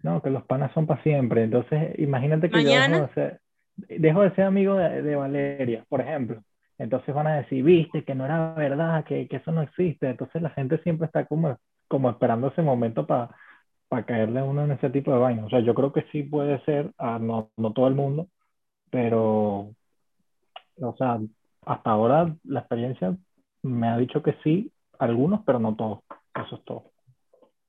no, 0.03 0.23
que 0.23 0.31
los 0.31 0.45
panas 0.45 0.73
son 0.73 0.87
para 0.87 1.03
siempre, 1.03 1.45
entonces 1.45 1.99
imagínate 1.99 2.51
que 2.51 2.63
yo 2.63 2.71
dejo 2.71 3.07
de 3.07 3.15
ser, 3.15 3.41
dejo 3.77 4.23
de 4.23 4.35
ser 4.35 4.45
amigo 4.45 4.75
de, 4.77 5.03
de 5.03 5.17
Valeria, 5.17 5.85
por 5.89 6.01
ejemplo, 6.01 6.43
entonces 6.79 7.15
van 7.15 7.27
a 7.27 7.37
decir, 7.37 7.63
viste, 7.65 8.05
que 8.05 8.15
no 8.15 8.25
era 8.25 8.55
verdad, 8.55 9.05
que, 9.05 9.29
que 9.29 9.37
eso 9.37 9.53
no 9.53 9.63
existe, 9.63 10.11
entonces 10.11 10.43
la 10.43 10.51
gente 10.51 10.79
siempre 10.79 11.07
está 11.07 11.27
como, 11.27 11.57
como 11.89 12.11
esperando 12.11 12.49
ese 12.49 12.63
momento 12.63 13.07
para 13.07 13.35
caerle 14.07 14.41
a 14.41 14.45
uno 14.45 14.65
en 14.65 14.73
ese 14.73 14.91
tipo 14.91 15.13
de 15.13 15.19
vainas, 15.19 15.47
o 15.47 15.51
sea, 15.51 15.61
yo 15.61 15.75
creo 15.75 15.93
que 15.93 16.05
sí 16.13 16.23
puede 16.23 16.61
ser, 16.65 16.91
ah, 16.99 17.19
no, 17.21 17.51
no 17.57 17.73
todo 17.73 17.89
el 17.89 17.95
mundo, 17.95 18.29
pero, 18.91 19.71
o 20.81 20.97
sea, 20.99 21.19
hasta 21.65 21.91
ahora 21.91 22.35
la 22.45 22.61
experiencia 22.61 23.17
me 23.63 23.89
ha 23.89 23.97
dicho 23.97 24.23
que 24.23 24.35
sí, 24.43 24.73
algunos, 24.99 25.43
pero 25.45 25.59
no 25.59 25.75
todos. 25.75 26.01
Eso 26.35 26.57
es 26.57 26.65
todo. 26.65 26.92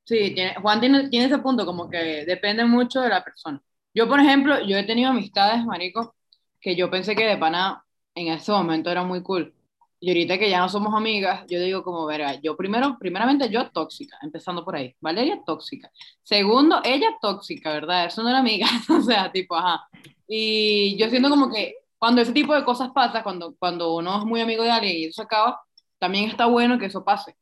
Sí, 0.06 0.36
Juan 0.62 0.80
tiene, 0.82 1.10
tiene 1.10 1.28
ese 1.28 1.38
punto, 1.38 1.66
como 1.66 1.90
que 1.90 2.26
depende 2.26 2.66
mucho 2.66 3.02
de 3.02 3.10
la 3.10 3.24
persona. 3.24 3.62
Yo, 3.94 4.08
por 4.08 4.20
ejemplo, 4.20 4.60
yo 4.66 4.78
he 4.78 4.84
tenido 4.84 5.12
amistades, 5.12 5.64
marico, 5.66 6.16
que 6.60 6.76
yo 6.76 6.90
pensé 6.90 7.16
que 7.16 7.26
de 7.26 7.38
pana 7.38 7.86
en 8.16 8.28
ese 8.30 8.52
momento 8.52 8.90
era 8.92 9.04
muy 9.04 9.22
cool. 9.24 9.54
Y 10.00 10.10
ahorita 10.10 10.38
que 10.38 10.50
ya 10.50 10.60
no 10.60 10.68
somos 10.68 10.94
amigas, 10.94 11.46
yo 11.48 11.62
digo 11.62 11.84
como, 11.84 12.06
verga, 12.06 12.40
yo 12.42 12.58
primero, 12.58 12.98
primeramente 13.00 13.50
yo 13.50 13.70
tóxica, 13.72 14.18
empezando 14.22 14.66
por 14.66 14.76
ahí. 14.76 14.94
Valeria 15.00 15.42
tóxica. 15.46 15.90
Segundo, 16.24 16.82
ella 16.84 17.08
tóxica, 17.22 17.72
¿verdad? 17.72 18.06
Eso 18.08 18.22
no 18.22 18.30
era 18.30 18.40
amiga, 18.40 18.68
o 18.90 19.02
sea, 19.02 19.32
tipo, 19.32 19.56
ajá. 19.56 19.88
Y 20.28 20.98
yo 20.98 21.10
siento 21.10 21.30
como 21.30 21.50
que 21.50 21.76
cuando 21.98 22.22
ese 22.22 22.34
tipo 22.34 22.54
de 22.54 22.66
cosas 22.66 22.92
pasa, 22.94 23.24
cuando, 23.24 23.56
cuando 23.58 23.96
uno 23.96 24.20
es 24.20 24.26
muy 24.26 24.42
amigo 24.42 24.64
de 24.64 24.72
alguien 24.72 24.98
y 24.98 25.06
eso 25.06 25.22
acaba, 25.22 25.62
también 26.00 26.30
está 26.30 26.48
bueno 26.48 26.78
que 26.78 26.88
eso 26.88 27.06
pase. 27.06 27.38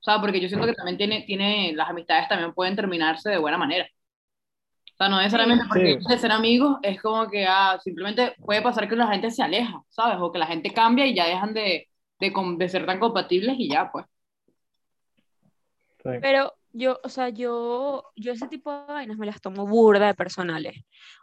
O 0.00 0.02
sea, 0.02 0.20
porque 0.20 0.40
yo 0.40 0.48
siento 0.48 0.66
que 0.66 0.74
también 0.74 0.96
tiene, 0.98 1.22
tiene, 1.22 1.72
las 1.74 1.88
amistades 1.90 2.28
también 2.28 2.54
pueden 2.54 2.76
terminarse 2.76 3.30
de 3.30 3.38
buena 3.38 3.58
manera. 3.58 3.86
O 4.94 4.96
sea, 4.96 5.08
no 5.08 5.18
necesariamente 5.18 5.64
porque 5.68 5.98
Sí. 6.00 6.06
de 6.08 6.18
ser 6.18 6.32
amigos 6.32 6.78
es 6.82 7.00
como 7.00 7.28
que 7.30 7.46
ah, 7.46 7.78
simplemente 7.82 8.34
puede 8.44 8.62
pasar 8.62 8.88
que 8.88 8.96
la 8.96 9.08
gente 9.08 9.30
se 9.30 9.42
aleja, 9.42 9.82
¿sabes? 9.88 10.18
O 10.20 10.30
que 10.32 10.38
la 10.38 10.46
gente 10.46 10.72
cambia 10.72 11.06
y 11.06 11.14
ya 11.14 11.26
dejan 11.26 11.54
de, 11.54 11.88
de, 12.20 12.32
de 12.58 12.68
ser 12.68 12.86
tan 12.86 12.98
compatibles 13.00 13.56
y 13.58 13.68
ya, 13.70 13.90
pues. 13.90 14.06
Sí. 16.02 16.10
Pero 16.20 16.52
yo, 16.72 17.00
o 17.02 17.08
sea, 17.08 17.28
yo, 17.30 18.04
yo 18.16 18.32
ese 18.32 18.48
tipo 18.48 18.70
de 18.72 18.92
vainas 18.92 19.18
me 19.18 19.26
las 19.26 19.40
tomo 19.40 19.66
burda 19.66 20.06
de 20.06 20.14
personales. 20.14 20.76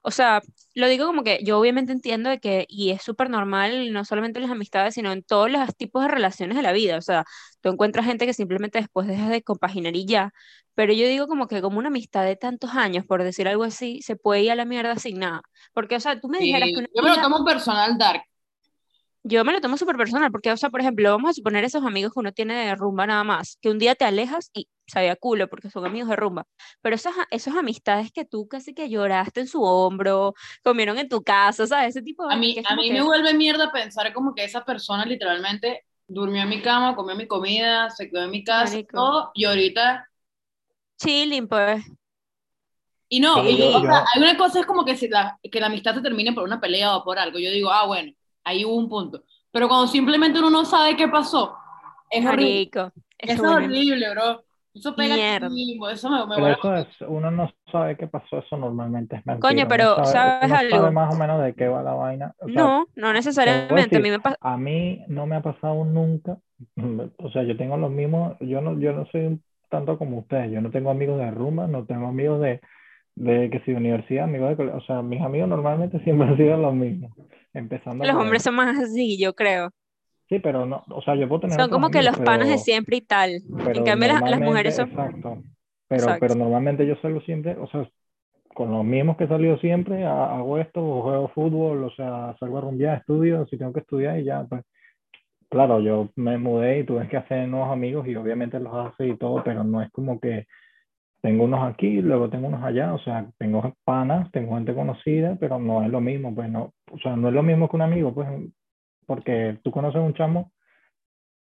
O 0.03 0.11
sea, 0.11 0.41
lo 0.75 0.87
digo 0.87 1.05
como 1.05 1.23
que 1.23 1.39
yo 1.43 1.59
obviamente 1.59 1.91
entiendo 1.93 2.29
de 2.29 2.39
que, 2.39 2.65
y 2.69 2.91
es 2.91 3.01
súper 3.03 3.29
normal, 3.29 3.91
no 3.93 4.05
solamente 4.05 4.39
en 4.39 4.43
las 4.43 4.51
amistades, 4.51 4.93
sino 4.95 5.11
en 5.11 5.23
todos 5.23 5.49
los 5.51 5.75
tipos 5.75 6.03
de 6.03 6.09
relaciones 6.09 6.57
de 6.57 6.63
la 6.63 6.73
vida. 6.73 6.97
O 6.97 7.01
sea, 7.01 7.25
tú 7.61 7.69
encuentras 7.69 8.05
gente 8.05 8.25
que 8.25 8.33
simplemente 8.33 8.79
después 8.79 9.07
dejas 9.07 9.29
de 9.29 9.43
compaginar 9.43 9.95
y 9.95 10.05
ya. 10.05 10.31
Pero 10.75 10.93
yo 10.93 11.07
digo 11.07 11.27
como 11.27 11.47
que 11.47 11.61
como 11.61 11.79
una 11.79 11.87
amistad 11.89 12.23
de 12.23 12.35
tantos 12.35 12.71
años, 12.75 13.05
por 13.05 13.23
decir 13.23 13.47
algo 13.47 13.63
así, 13.63 14.01
se 14.01 14.15
puede 14.15 14.43
ir 14.43 14.51
a 14.51 14.55
la 14.55 14.65
mierda 14.65 14.97
sin 14.97 15.19
nada. 15.19 15.41
Porque, 15.73 15.95
o 15.95 15.99
sea, 15.99 16.19
tú 16.19 16.27
me 16.29 16.39
dijeras 16.39 16.69
Sí, 16.69 16.73
que 16.73 16.79
una 16.79 16.87
yo 16.93 17.03
me 17.03 17.09
lo 17.09 17.21
tomo 17.21 17.45
personal 17.45 17.97
dark. 17.97 18.21
Yo 19.27 19.43
me 19.46 19.51
lo 19.53 19.62
tomo 19.62 19.77
súper 19.77 19.98
personal, 19.98 20.31
porque, 20.31 20.51
o 20.51 20.57
sea, 20.57 20.69
por 20.69 20.81
ejemplo, 20.81 21.10
vamos 21.12 21.31
a 21.31 21.34
suponer 21.34 21.63
esos 21.63 21.84
amigos 21.86 22.13
que 22.13 22.19
uno 22.19 22.31
tiene 22.31 22.55
de 22.65 22.75
rumba 22.75 23.05
nada 23.07 23.24
más, 23.24 23.57
que 23.62 23.69
un 23.69 23.79
día 23.79 23.96
te 23.96 24.05
alejas 24.05 24.50
y 24.53 24.67
sabía 24.88 25.15
culo 25.15 25.48
porque 25.50 25.69
son 25.69 25.86
amigos 25.86 26.10
de 26.10 26.15
rumba, 26.15 26.46
pero 26.81 26.96
esas, 26.96 27.13
esas 27.31 27.55
amistades 27.55 28.12
que 28.12 28.25
tú 28.25 28.48
casi 28.48 28.74
que 28.74 28.89
lloraste 28.89 29.41
en 29.41 29.48
su 29.48 29.62
hombro, 29.63 30.34
comieron 30.63 30.98
en 30.98 31.10
tu 31.10 31.24
casa, 31.24 31.67
¿sabes? 31.67 31.89
Ese 31.89 32.01
tipo 32.01 32.27
de 32.27 32.34
A 32.34 32.38
mí, 32.38 32.55
a 32.67 32.75
mí 32.75 32.88
que- 32.88 32.93
me 32.93 33.01
vuelve 33.01 33.34
mierda 33.34 33.72
pensar 33.72 34.13
como 34.13 34.34
que 34.34 34.43
esa 34.43 34.63
persona 34.63 35.05
literalmente 35.05 35.86
durmió 36.07 36.43
en 36.43 36.50
mi 36.50 36.62
cama, 36.62 36.96
comió 36.96 37.15
mi 37.15 37.27
comida, 37.27 37.89
se 37.89 38.10
quedó 38.10 38.24
en 38.24 38.31
mi 38.31 38.43
casa, 38.43 38.77
todo, 38.91 39.31
y 39.34 39.43
ahorita 39.46 40.07
chilling, 41.00 41.48
pues. 41.48 41.84
Y 43.10 43.19
no, 43.22 43.36
Sí, 43.41 43.51
y 43.51 43.57
yo- 43.60 43.67
o 43.77 43.81
sea, 43.81 44.03
hay 44.13 44.22
una 44.22 44.38
cosa 44.38 44.60
es 44.60 44.65
como 44.65 44.84
que, 44.84 44.98
si 44.98 45.07
la, 45.07 45.39
que 45.41 45.60
la 45.60 45.67
amistad 45.67 45.96
se 45.96 46.01
termine 46.01 46.34
por 46.34 46.43
una 46.43 46.60
pelea 46.60 46.96
o 46.98 47.03
por 47.03 47.17
algo. 47.19 47.39
Yo 47.39 47.51
digo, 47.51 47.72
ah, 47.72 47.86
bueno, 47.86 48.12
ahí 48.47 48.65
hubo 48.65 48.75
un 48.77 48.89
punto. 48.89 49.23
Pero 49.51 49.67
cuando 49.67 49.87
simplemente 49.87 50.39
uno 50.39 50.49
no 50.49 50.65
sabe 50.65 50.95
qué 50.95 51.07
pasó, 51.07 51.55
es 52.09 52.25
horrible. 52.25 52.71
Marico. 52.71 52.79
Eso 52.79 52.93
es 53.19 53.29
Eso 53.31 53.41
bueno. 53.43 53.65
horrible, 53.65 54.09
bro. 54.11 54.43
Eso 54.73 54.95
pega 54.95 55.15
Mierda. 55.15 55.49
mismo, 55.49 55.89
eso 55.89 56.07
me, 56.09 56.19
me 56.27 56.35
Pero 56.35 56.47
eso 56.49 56.75
es, 56.75 56.87
uno 57.07 57.31
no 57.31 57.49
sabe 57.71 57.97
qué 57.97 58.07
pasó, 58.07 58.37
eso 58.37 58.57
normalmente 58.57 59.15
es 59.15 59.25
mentira. 59.25 59.49
Coño, 59.49 59.61
Uno 59.61 59.69
pero 59.69 59.95
sabe- 59.95 60.11
¿sabes 60.11 60.49
uno 60.49 60.55
sabe 60.55 60.73
algo? 60.75 60.91
más 60.91 61.15
o 61.15 61.17
menos 61.17 61.43
de 61.43 61.53
qué 61.55 61.67
va 61.67 61.81
la 61.81 61.93
vaina. 61.93 62.35
O 62.39 62.47
sea, 62.47 62.61
No, 62.61 62.85
no 62.95 63.13
necesariamente. 63.13 63.95
A 63.97 63.99
mí 63.99 64.11
me 64.11 64.17
a 64.39 64.57
mí 64.57 65.03
no 65.07 65.25
me 65.25 65.35
ha 65.35 65.41
pasado 65.41 65.83
nunca, 65.83 66.37
o 67.17 67.29
sea, 67.31 67.41
yo 67.43 67.57
tengo 67.57 67.75
los 67.77 67.89
mismos, 67.91 68.37
yo 68.39 68.61
no, 68.61 68.79
yo 68.79 68.93
no 68.93 69.05
soy 69.11 69.41
tanto 69.69 69.97
como 69.97 70.19
ustedes, 70.19 70.51
yo 70.51 70.61
no 70.61 70.69
tengo 70.69 70.91
amigos 70.91 71.17
de 71.17 71.31
rumba, 71.31 71.65
no 71.67 71.85
tengo 71.85 72.07
amigos 72.07 72.39
de, 72.41 72.61
de 73.15 73.49
que 73.49 73.59
si 73.61 73.71
universidad, 73.71 74.25
amigos 74.25 74.49
de 74.49 74.55
colegio, 74.57 74.77
o 74.79 74.85
sea, 74.85 75.01
mis 75.01 75.21
amigos 75.21 75.49
normalmente 75.49 75.99
siempre 76.03 76.27
han 76.27 76.37
sido 76.37 76.57
los 76.57 76.73
mismos, 76.75 77.11
empezando 77.57 78.03
Los 78.05 78.13
por 78.15 78.23
hombres 78.23 78.43
son 78.43 78.55
más 78.55 78.77
así, 78.79 79.17
yo 79.19 79.33
creo. 79.33 79.71
Sí, 80.29 80.39
pero 80.39 80.65
no, 80.65 80.83
o 80.89 81.01
sea, 81.01 81.15
yo 81.15 81.27
puedo 81.27 81.41
tener 81.41 81.55
Son 81.59 81.69
como 81.69 81.89
que 81.89 81.99
amigos, 81.99 82.17
los 82.17 82.25
panas 82.25 82.47
de 82.47 82.53
pero- 82.55 82.63
siempre 82.63 82.97
y 82.97 83.01
tal. 83.01 83.41
pero 83.65 83.79
En 83.79 83.85
cambio, 83.85 84.07
las, 84.09 84.39
mujeres 84.41 84.75
son... 84.75 84.89
Exacto. 84.89 85.43
Pero, 85.89 86.01
Exacto. 86.03 86.19
pero 86.19 86.35
normalmente 86.35 86.85
yo 86.85 86.95
salgo 87.01 87.21
siempre, 87.21 87.55
o 87.57 87.65
sea, 87.67 87.89
con 88.53 88.71
los 88.71 88.83
mismos 88.83 89.15
que 89.15 89.23
he 89.23 89.27
salido 89.27 89.57
siempre, 89.59 90.05
ha- 90.05 90.35
hago 90.37 90.57
esto, 90.57 90.81
juego 91.01 91.29
fútbol, 91.29 91.83
o 91.85 91.91
sea, 91.91 92.35
salgo 92.39 92.57
a 92.57 92.61
rumbear, 92.61 92.97
estudio, 92.97 93.45
si 93.49 93.57
tengo 93.57 93.71
que 93.71 93.79
estudiar 93.81 94.19
y 94.19 94.25
ya, 94.25 94.43
pues. 94.49 94.63
Claro, 95.49 95.79
yo 95.79 96.09
me 96.17 96.37
mudé 96.37 96.79
y 96.79 96.83
tuve 96.83 97.07
que 97.07 97.15
hacer 97.15 97.47
nuevos 97.47 97.71
amigos 97.71 98.05
y 98.05 98.15
obviamente 98.17 98.59
los 98.59 98.73
hace 98.75 99.07
y 99.07 99.17
todo, 99.17 99.41
pero 99.45 99.63
no 99.63 99.81
es 99.81 99.89
como 99.91 100.19
que 100.19 100.45
tengo 101.21 101.45
unos 101.45 101.67
aquí, 101.67 102.01
luego 102.01 102.29
tengo 102.29 102.47
unos 102.47 102.63
allá, 102.63 102.93
o 102.93 103.00
sea, 103.00 103.29
tengo 103.38 103.74
panas, 103.83 104.31
tengo 104.31 104.55
gente 104.55 104.74
conocida, 104.74 105.38
pero 105.39 105.59
no 105.59 105.83
es 105.83 105.89
lo 105.89 106.01
mismo, 106.01 106.33
pues 106.33 106.50
no, 106.50 106.74
o 106.91 107.00
sea, 107.00 107.15
no 107.15 107.29
es 107.29 107.33
lo 107.33 107.43
mismo 107.43 107.69
que 107.69 107.75
un 107.75 107.81
amigo, 107.81 108.13
pues, 108.13 108.27
porque 109.05 109.59
tú 109.63 109.71
conoces 109.71 110.01
un 110.01 110.13
chamo 110.13 110.51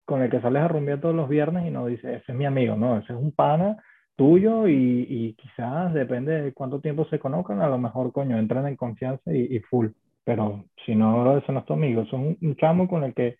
con 0.04 0.22
el 0.22 0.30
que 0.30 0.40
sales 0.40 0.62
a 0.62 0.68
rumbear 0.68 1.00
todos 1.00 1.14
los 1.14 1.28
viernes 1.28 1.66
y 1.66 1.70
no 1.70 1.86
dices, 1.86 2.22
ese 2.22 2.32
es 2.32 2.38
mi 2.38 2.44
amigo, 2.44 2.76
no, 2.76 2.98
ese 2.98 3.12
es 3.12 3.18
un 3.18 3.32
pana 3.32 3.82
tuyo 4.16 4.68
y, 4.68 5.06
y 5.08 5.34
quizás 5.34 5.94
depende 5.94 6.42
de 6.42 6.52
cuánto 6.52 6.80
tiempo 6.80 7.06
se 7.06 7.18
conozcan, 7.18 7.60
a 7.60 7.68
lo 7.68 7.78
mejor, 7.78 8.12
coño, 8.12 8.38
entran 8.38 8.66
en 8.66 8.76
confianza 8.76 9.32
y, 9.32 9.58
full, 9.60 9.88
pero 10.24 10.64
si 10.84 10.94
no, 10.94 11.38
ese 11.38 11.50
no 11.52 11.60
es 11.60 11.64
tu 11.64 11.72
amigo, 11.72 12.02
es 12.02 12.12
un, 12.12 12.36
un 12.40 12.56
chamo 12.56 12.88
con 12.88 13.04
el 13.04 13.14
que, 13.14 13.38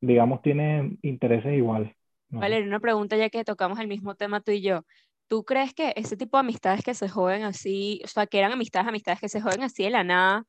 digamos, 0.00 0.42
tiene 0.42 0.96
intereses 1.02 1.54
iguales. 1.54 1.94
¿no? 2.30 2.40
Valeria, 2.40 2.66
una 2.66 2.80
pregunta 2.80 3.16
ya 3.16 3.30
que 3.30 3.44
tocamos 3.44 3.78
el 3.78 3.88
mismo 3.88 4.14
tema 4.14 4.40
tú 4.40 4.50
y 4.50 4.62
yo. 4.62 4.82
¿Tú 5.32 5.44
crees 5.44 5.72
que 5.72 5.94
ese 5.96 6.14
tipo 6.14 6.36
de 6.36 6.40
amistades 6.40 6.84
que 6.84 6.92
se 6.92 7.08
joden 7.08 7.44
así, 7.44 8.02
o 8.04 8.06
sea, 8.06 8.26
que 8.26 8.38
eran 8.38 8.52
amistades, 8.52 8.86
amistades 8.86 9.18
que 9.18 9.30
se 9.30 9.40
joden 9.40 9.62
así 9.62 9.82
de 9.82 9.88
la 9.88 10.04
nada? 10.04 10.44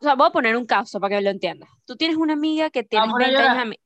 O 0.00 0.04
sea, 0.04 0.14
voy 0.14 0.28
a 0.28 0.30
poner 0.30 0.56
un 0.56 0.64
caso 0.64 0.98
para 0.98 1.18
que 1.18 1.22
lo 1.22 1.28
entiendas. 1.28 1.68
Tú 1.84 1.96
tienes 1.96 2.16
una 2.16 2.32
amiga 2.32 2.70
que 2.70 2.78
a 2.78 3.04
20 3.18 3.36
años 3.36 3.76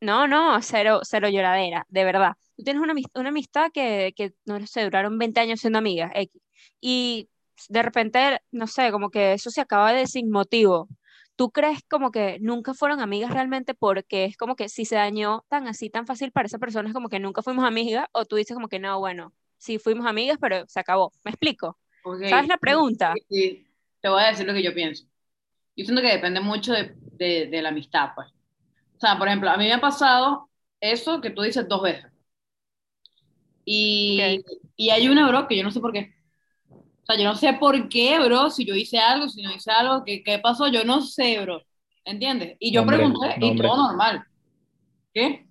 No, 0.00 0.28
no, 0.28 0.62
cero, 0.62 1.00
cero 1.02 1.28
lloradera, 1.28 1.84
de 1.88 2.04
verdad. 2.04 2.34
Tú 2.56 2.62
tienes 2.62 2.80
una, 2.80 2.94
una 3.16 3.28
amistad 3.30 3.72
que, 3.74 4.12
que, 4.14 4.32
no 4.44 4.64
sé, 4.64 4.84
duraron 4.84 5.18
20 5.18 5.40
años 5.40 5.58
siendo 5.58 5.80
amigas, 5.80 6.12
X. 6.14 6.40
Y 6.80 7.28
de 7.68 7.82
repente, 7.82 8.42
no 8.52 8.68
sé, 8.68 8.92
como 8.92 9.10
que 9.10 9.32
eso 9.32 9.50
se 9.50 9.60
acaba 9.60 9.92
de 9.92 10.06
sin 10.06 10.30
motivo. 10.30 10.86
¿Tú 11.42 11.50
crees 11.50 11.80
como 11.88 12.12
que 12.12 12.38
nunca 12.40 12.72
fueron 12.74 13.00
amigas 13.00 13.32
realmente 13.32 13.74
porque 13.74 14.24
es 14.26 14.36
como 14.36 14.54
que 14.56 14.68
si 14.68 14.84
se 14.84 14.94
dañó 14.96 15.44
tan 15.48 15.66
así, 15.66 15.90
tan 15.90 16.06
fácil 16.06 16.30
para 16.30 16.46
esa 16.46 16.58
persona, 16.58 16.88
es 16.88 16.94
como 16.94 17.08
que 17.08 17.18
nunca 17.18 17.42
fuimos 17.42 17.64
amigas? 17.64 18.06
O 18.12 18.24
tú 18.26 18.36
dices 18.36 18.54
como 18.54 18.68
que 18.68 18.78
no, 18.78 18.98
bueno, 19.00 19.34
sí 19.58 19.78
fuimos 19.78 20.06
amigas, 20.06 20.38
pero 20.40 20.64
se 20.68 20.78
acabó. 20.80 21.12
¿Me 21.24 21.32
explico? 21.32 21.78
Ok, 22.02 22.20
¿Sabes 22.22 22.48
la 22.48 22.58
pregunta? 22.58 23.14
sí, 23.14 23.26
sí. 23.28 23.66
Te 24.00 24.08
voy 24.08 24.22
a 24.22 24.28
decir 24.28 24.46
lo 24.46 24.52
que 24.54 24.62
yo 24.62 24.74
pienso. 24.74 25.04
Yo 25.76 25.84
siento 25.86 26.02
que 26.02 26.08
depende 26.12 26.40
mucho 26.40 26.72
de, 26.72 26.94
de, 27.14 27.48
de 27.48 27.62
la 27.62 27.70
amistad, 27.70 28.10
pues. 28.14 28.28
O 28.96 29.00
sea, 29.00 29.18
por 29.18 29.28
ejemplo, 29.28 29.50
a 29.50 29.56
mí 29.58 29.66
me 29.66 29.74
ha 29.74 29.80
pasado 29.82 30.50
eso 30.80 31.20
que 31.20 31.30
tú 31.30 31.42
dices 31.42 31.68
dos 31.68 31.82
veces. 31.82 32.12
Y, 33.64 34.44
y 34.76 34.90
hay 34.90 35.08
una, 35.08 35.28
bro, 35.28 35.46
que 35.48 35.56
yo 35.56 35.62
no 35.64 35.70
sé 35.70 35.80
por 35.80 35.92
qué. 35.92 36.14
O 37.12 37.14
sea, 37.14 37.22
yo 37.24 37.28
no 37.30 37.36
sé 37.36 37.52
por 37.54 37.88
qué, 37.90 38.18
bro, 38.20 38.48
si 38.50 38.64
yo 38.64 38.74
hice 38.74 38.98
algo, 38.98 39.28
si 39.28 39.42
no 39.42 39.52
hice 39.52 39.70
algo, 39.70 40.02
qué, 40.04 40.22
qué 40.22 40.38
pasó, 40.38 40.68
yo 40.68 40.82
no 40.84 41.02
sé, 41.02 41.40
bro. 41.42 41.60
¿Entiendes? 42.04 42.56
Y 42.58 42.72
yo 42.72 42.80
Nombre, 42.80 42.96
pregunté 42.96 43.34
y 43.38 43.48
nombre. 43.50 43.68
todo 43.68 43.86
normal. 43.88 44.24
¿Qué? 45.12 45.46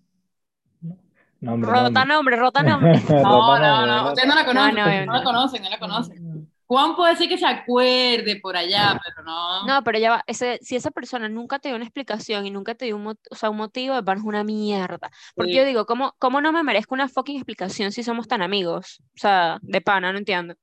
Nombre, 1.40 1.72
Rota 1.72 2.06
nombre. 2.06 2.36
rota 2.36 2.64
nombre. 2.64 3.00
No, 3.10 3.60
no, 3.60 3.86
no, 3.86 4.08
ustedes 4.10 4.28
no 4.28 4.36
la 4.36 4.46
conocen, 4.46 4.76
no, 4.76 4.86
no. 4.86 5.06
no 5.06 5.14
la 5.14 5.24
conocen, 5.24 5.64
no 5.64 5.70
la 5.70 5.80
conocen. 5.80 6.48
Juan 6.68 6.96
puede 6.96 7.12
decir 7.12 7.28
que 7.28 7.38
se 7.38 7.46
acuerde 7.46 8.40
por 8.42 8.56
allá, 8.56 8.98
pero 9.04 9.24
no. 9.26 9.66
No, 9.68 9.84
pero 9.84 10.00
ya 10.00 10.10
va, 10.12 10.24
ese, 10.26 10.58
si 10.62 10.76
esa 10.78 10.90
persona 10.90 11.28
nunca 11.28 11.60
te 11.60 11.68
dio 11.68 11.76
una 11.76 11.84
explicación 11.84 12.46
y 12.46 12.52
nunca 12.52 12.76
te 12.76 12.86
dio 12.86 12.96
un, 12.96 13.04
mot- 13.04 13.20
o 13.30 13.36
sea, 13.36 13.50
un 13.50 13.58
motivo, 13.58 14.02
de 14.02 14.14
es 14.14 14.22
una 14.24 14.44
mierda. 14.46 15.12
Porque 15.36 15.52
Sí. 15.52 15.58
yo 15.58 15.66
digo, 15.66 15.86
¿cómo, 15.86 16.16
¿cómo 16.18 16.40
no 16.42 16.52
me 16.54 16.64
merezco 16.64 16.94
una 16.96 17.10
fucking 17.10 17.36
explicación 17.36 17.92
si 17.92 18.04
somos 18.04 18.28
tan 18.28 18.42
amigos? 18.42 19.02
O 19.16 19.18
sea, 19.20 19.60
de 19.62 19.82
pana, 19.82 20.14
no 20.14 20.18
entiendo. 20.20 20.56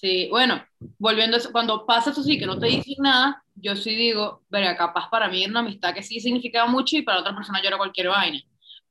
Sí, 0.00 0.28
bueno, 0.30 0.64
volviendo 0.98 1.36
a 1.36 1.40
eso, 1.40 1.50
cuando 1.50 1.84
pasa 1.84 2.10
eso 2.10 2.22
sí, 2.22 2.38
que 2.38 2.46
no 2.46 2.56
te 2.58 2.66
dicen 2.68 2.94
nada, 3.00 3.42
yo 3.56 3.74
sí 3.74 3.96
digo, 3.96 4.44
verga, 4.48 4.76
capaz 4.76 5.10
para 5.10 5.28
mí 5.28 5.42
era 5.42 5.50
una 5.50 5.60
amistad 5.60 5.92
que 5.92 6.04
sí 6.04 6.20
significaba 6.20 6.68
mucho 6.70 6.96
y 6.96 7.02
para 7.02 7.18
otra 7.20 7.34
persona 7.34 7.60
yo 7.60 7.66
era 7.68 7.78
cualquier 7.78 8.08
vaina. 8.08 8.40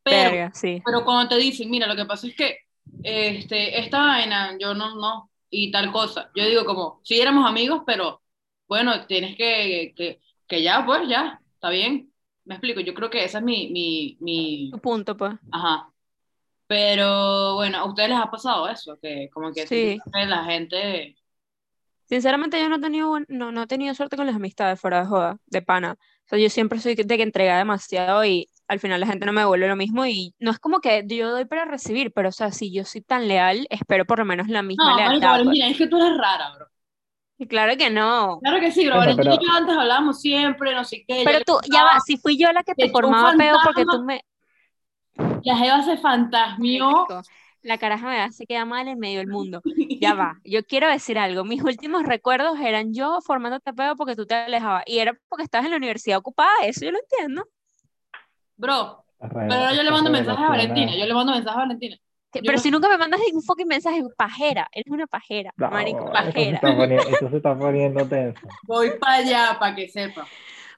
Pero, 0.03 0.31
Verga, 0.31 0.51
sí. 0.53 0.83
pero 0.83 1.05
cuando 1.05 1.29
te 1.29 1.37
dicen, 1.41 1.69
mira, 1.69 1.87
lo 1.87 1.95
que 1.95 2.05
pasa 2.05 2.27
es 2.27 2.35
que 2.35 2.57
este, 3.03 3.79
esta 3.79 3.99
vaina, 4.01 4.57
yo 4.59 4.73
no, 4.73 4.95
no, 4.95 5.31
y 5.49 5.71
tal 5.71 5.91
cosa, 5.93 6.29
yo 6.35 6.45
digo 6.45 6.65
como, 6.65 6.99
sí 7.05 7.19
éramos 7.21 7.47
amigos, 7.49 7.83
pero 7.85 8.21
bueno, 8.67 9.05
tienes 9.07 9.37
que, 9.37 9.93
que, 9.95 10.19
que 10.47 10.61
ya, 10.61 10.85
pues 10.85 11.07
ya, 11.07 11.39
está 11.53 11.69
bien. 11.69 12.11
Me 12.45 12.55
explico, 12.55 12.81
yo 12.81 12.93
creo 12.93 13.09
que 13.09 13.23
esa 13.23 13.37
es 13.39 13.43
mi, 13.45 13.69
mi, 13.69 14.17
mi, 14.19 14.71
Tu 14.71 14.79
punto, 14.79 15.17
pues. 15.17 15.33
ajá. 15.51 15.91
Pero 16.67 17.55
bueno, 17.55 17.77
¿a 17.79 17.85
ustedes 17.85 18.09
les 18.09 18.17
ha 18.19 18.29
pasado 18.29 18.67
eso? 18.67 18.97
Que 19.01 19.29
como 19.33 19.51
que 19.53 19.65
Sí. 19.67 19.97
la 20.13 20.43
gente... 20.45 21.15
Sinceramente, 22.05 22.59
yo 22.59 22.69
no 22.69 22.77
he 22.77 22.81
tenido, 22.81 23.19
no, 23.27 23.51
no 23.51 23.63
he 23.63 23.67
tenido 23.67 23.93
suerte 23.93 24.15
con 24.15 24.25
las 24.27 24.35
amistades 24.35 24.79
fuera 24.79 25.01
de 25.01 25.07
joda, 25.07 25.37
de 25.45 25.61
pana. 25.61 25.97
O 25.99 26.29
sea, 26.29 26.39
yo 26.39 26.49
siempre 26.49 26.79
soy 26.79 26.95
de 26.95 27.17
que 27.17 27.23
entrega 27.23 27.57
demasiado 27.57 28.23
y 28.23 28.47
al 28.69 28.79
final 28.79 28.99
la 29.01 29.07
gente 29.07 29.25
no 29.25 29.33
me 29.33 29.41
devuelve 29.41 29.67
lo 29.67 29.75
mismo 29.75 30.05
y 30.05 30.33
no 30.39 30.51
es 30.51 30.59
como 30.59 30.79
que 30.79 31.03
yo 31.05 31.31
doy 31.31 31.45
para 31.45 31.65
recibir, 31.65 32.13
pero 32.13 32.29
o 32.29 32.31
sea, 32.33 32.51
si 32.51 32.71
yo 32.71 32.85
soy 32.85 33.01
tan 33.01 33.27
leal, 33.27 33.65
espero 33.69 34.05
por 34.05 34.19
lo 34.19 34.25
menos 34.25 34.47
la 34.47 34.61
misma 34.61 34.85
No, 34.85 34.91
marico, 34.95 35.09
lealtad. 35.09 35.27
pues. 35.29 35.37
Valentina, 35.45 35.67
es 35.69 35.77
que 35.77 35.87
tú 35.87 35.97
eres 35.97 36.17
rara, 36.17 36.53
bro. 36.55 36.67
Y 37.39 37.45
claro 37.47 37.77
que 37.77 37.89
no. 37.89 38.39
Claro 38.41 38.59
que 38.61 38.71
sí, 38.71 38.87
bro. 38.87 39.03
Y 39.09 39.15
pero- 39.15 39.39
yo 39.41 39.51
antes 39.53 39.75
hablábamos 39.77 40.19
siempre, 40.21 40.73
no 40.73 40.83
sé 40.85 41.03
qué. 41.07 41.23
Pero 41.25 41.39
tú, 41.45 41.59
ya 41.71 41.83
va, 41.83 41.99
si 42.05 42.17
fui 42.17 42.37
yo 42.37 42.51
la 42.53 42.63
que 42.63 42.73
te 42.73 42.89
formaba 42.89 43.33
peo 43.37 43.57
porque 43.63 43.83
tú 43.85 44.01
me... 44.03 44.23
La 45.43 45.55
jeva 45.57 45.81
se 45.83 45.97
fantasmió. 45.97 47.05
La 47.63 47.77
caraja 47.77 48.07
me 48.07 48.19
hace 48.21 48.45
quedar 48.45 48.65
mal 48.65 48.87
en 48.87 48.99
medio 48.99 49.19
del 49.19 49.27
mundo. 49.27 49.61
Ya 49.99 50.13
va, 50.13 50.39
yo 50.45 50.63
quiero 50.63 50.87
decir 50.89 51.17
algo. 51.17 51.43
Mis 51.43 51.61
últimos 51.63 52.03
recuerdos 52.03 52.59
eran 52.59 52.93
yo 52.93 53.19
formándote 53.25 53.73
peo 53.73 53.95
porque 53.95 54.15
tú 54.15 54.25
te 54.25 54.35
alejabas. 54.35 54.83
Y 54.85 54.99
era 54.99 55.17
porque 55.27 55.43
estabas 55.43 55.65
en 55.65 55.71
la 55.71 55.77
universidad 55.77 56.19
ocupada, 56.19 56.51
eso 56.63 56.85
yo 56.85 56.91
lo 56.91 56.99
entiendo. 56.99 57.45
Bro, 58.55 59.03
pero 59.19 59.53
ahora 59.53 59.73
yo 59.73 59.83
le 59.83 59.91
mando 59.91 60.09
mensajes 60.09 60.43
a. 60.45 60.49
Valentina. 60.49 60.95
Yo 60.95 61.05
le 61.05 61.13
mando 61.13 61.33
mensajes 61.33 61.55
a 61.57 61.59
Valentina. 61.61 61.97
Pero 62.31 62.51
no- 62.53 62.57
si 62.59 62.69
nunca 62.71 62.89
me 62.89 62.97
mandas 62.97 63.19
ningún 63.25 63.41
fucking 63.43 63.67
mensaje, 63.67 64.03
pajera. 64.15 64.67
Eres 64.71 64.91
una 64.91 65.07
pajera, 65.07 65.51
No, 65.57 65.69
marico, 65.71 65.99
eso 65.99 66.07
se 66.07 66.13
pajera. 66.13 66.55
está 66.55 66.75
poniendo, 66.75 67.07
eso 67.09 67.29
se 67.29 67.37
está 67.37 67.57
poniendo 67.57 68.05
tenso. 68.07 68.47
Voy 68.63 68.91
para 68.99 69.15
allá 69.15 69.57
para 69.59 69.75
que 69.75 69.87
sepa. 69.87 70.27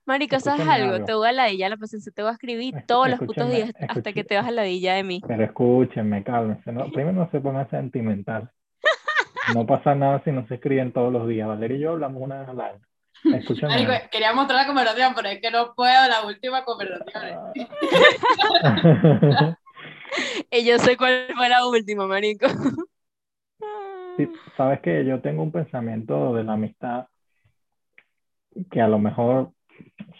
Marico, 0.09 0.39
¿sabes 0.39 0.67
algo? 0.67 0.95
algo. 0.95 1.05
Te 1.05 1.13
voy 1.13 1.27
a 1.27 1.31
ladillar 1.31 1.69
la 1.69 1.77
paciencia, 1.77 2.11
te 2.11 2.23
voy 2.23 2.31
a 2.31 2.33
escribir 2.33 2.73
todos 2.87 3.11
los 3.11 3.19
putos 3.19 3.47
días 3.51 3.71
hasta 3.87 4.11
que 4.11 4.23
te 4.23 4.35
vas 4.35 4.47
a 4.47 4.51
ladilla 4.51 4.95
de 4.95 5.03
mí. 5.03 5.21
Pero 5.27 5.43
escúchenme, 5.43 6.23
cálmense. 6.23 6.71
¿no? 6.71 6.85
Primero 6.85 7.11
no 7.11 7.29
se 7.29 7.39
pongan 7.39 7.69
sentimental. 7.69 8.49
No 9.53 9.67
pasa 9.67 9.93
nada 9.93 10.19
si 10.23 10.31
no 10.31 10.47
se 10.47 10.55
escriben 10.55 10.93
todos 10.93 11.13
los 11.13 11.27
días. 11.27 11.47
Valeria 11.47 11.77
y 11.77 11.81
yo 11.81 11.91
hablamos 11.91 12.23
una 12.23 12.39
vez 12.39 12.49
al 12.49 12.59
año. 12.59 12.79
Escúchame. 13.35 14.09
Quería 14.11 14.33
mostrar 14.33 14.61
la 14.61 14.65
conversación, 14.65 15.13
pero 15.15 15.29
es 15.29 15.39
que 15.41 15.51
no 15.51 15.75
puedo 15.75 16.07
la 16.07 16.25
última 16.25 16.65
conversación. 16.65 17.53
Y 20.49 20.65
yo 20.65 20.79
sé 20.79 20.97
cuál 20.97 21.27
fue 21.35 21.49
la 21.49 21.67
última, 21.67 22.07
marico. 22.07 22.47
Sí, 24.17 24.27
sabes 24.57 24.81
que 24.81 25.05
yo 25.05 25.21
tengo 25.21 25.43
un 25.43 25.51
pensamiento 25.51 26.33
de 26.33 26.43
la 26.43 26.53
amistad 26.53 27.05
que 28.71 28.81
a 28.81 28.87
lo 28.87 28.97
mejor 28.97 29.51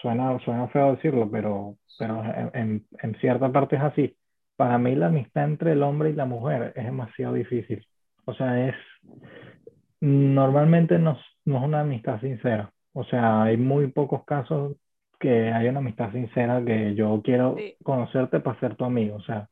suena, 0.02 0.38
suena 0.40 0.68
feo 0.70 0.96
decirlo, 0.96 1.30
pero, 1.32 1.76
pero 1.98 2.24
en, 2.54 2.86
en- 3.04 3.16
cierta 3.20 3.52
parte 3.52 3.76
es 3.76 3.82
así. 3.82 4.16
Para 4.56 4.78
mí 4.78 4.96
la 4.96 5.08
amistad 5.08 5.46
entre 5.46 5.72
el 5.74 5.84
hombre 5.84 6.10
y 6.10 6.14
la 6.14 6.26
mujer 6.26 6.74
es 6.76 6.86
demasiado 6.86 7.34
difícil. 7.36 7.86
O 8.26 8.34
sea, 8.34 8.68
es 8.68 8.76
normalmente 10.02 10.98
no, 11.00 11.18
no 11.46 11.58
es 11.58 11.64
una 11.64 11.82
amistad 11.82 12.20
sincera. 12.22 12.72
O 12.94 13.04
sea, 13.04 13.44
hay 13.44 13.58
muy 13.58 13.88
pocos 13.88 14.24
casos 14.26 14.76
que 15.20 15.52
hay 15.52 15.68
una 15.68 15.80
amistad 15.80 16.12
sincera 16.12 16.64
que 16.64 16.96
yo 16.96 17.22
quiero 17.24 17.56
Sí. 17.58 17.76
conocerte 17.84 18.40
para 18.40 18.60
ser 18.60 18.76
tu 18.76 18.86
amigo. 18.86 19.16
O 19.18 19.22
sea, 19.22 19.48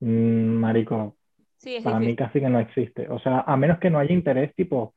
mm, 0.00 0.06
marico, 0.08 1.16
Sí, 1.58 1.78
para 1.82 1.98
mí 1.98 2.06
difícil. 2.08 2.26
casi 2.26 2.40
que 2.40 2.48
no 2.50 2.60
existe. 2.60 3.08
O 3.08 3.18
sea, 3.18 3.40
a 3.40 3.56
menos 3.56 3.78
que 3.78 3.90
no 3.90 3.98
haya 3.98 4.12
interés, 4.12 4.54
tipo, 4.54 4.94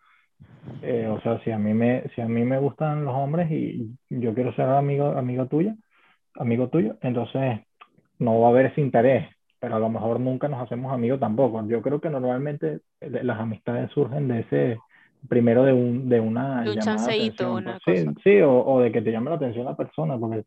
eh, 0.81 1.07
o 1.07 1.19
sea, 1.21 1.39
si 1.43 1.51
a 1.51 1.57
mí 1.57 1.73
me, 1.73 2.03
si 2.15 2.21
a 2.21 2.27
mí 2.27 2.43
me 2.43 2.59
gustan 2.59 3.05
los 3.05 3.15
hombres 3.15 3.49
y 3.51 3.97
yo 4.09 4.33
quiero 4.33 4.53
ser 4.55 4.65
amigo, 4.65 5.07
amigo 5.17 5.47
tuyo, 5.47 5.73
amigo 6.35 6.69
tuyo, 6.69 6.97
entonces 7.01 7.61
no 8.19 8.39
va 8.41 8.47
a 8.47 8.51
haber 8.51 8.67
ese 8.67 8.81
interés, 8.81 9.27
pero 9.59 9.75
a 9.75 9.79
lo 9.79 9.89
mejor 9.89 10.19
nunca 10.19 10.47
nos 10.47 10.61
hacemos 10.63 10.93
amigos 10.93 11.19
tampoco. 11.19 11.65
Yo 11.67 11.81
creo 11.81 12.01
que 12.01 12.09
normalmente 12.09 12.81
eh, 13.01 13.21
las 13.23 13.39
amistades 13.39 13.91
surgen 13.91 14.27
de 14.27 14.41
ese, 14.41 14.79
primero 15.29 15.63
de 15.63 15.73
un, 15.73 16.09
de 16.09 16.19
una 16.19 16.63
De 16.63 16.69
un 16.71 16.75
llamada 16.75 16.79
chanceíto, 16.79 17.43
atención, 17.43 17.51
una. 17.63 17.79
Sí, 17.85 18.05
cosa. 18.05 18.13
sí, 18.23 18.41
o, 18.41 18.65
o 18.65 18.81
de 18.81 18.91
que 18.91 19.01
te 19.01 19.11
llame 19.11 19.29
la 19.31 19.37
atención 19.37 19.65
la 19.65 19.77
persona, 19.77 20.17
porque 20.19 20.45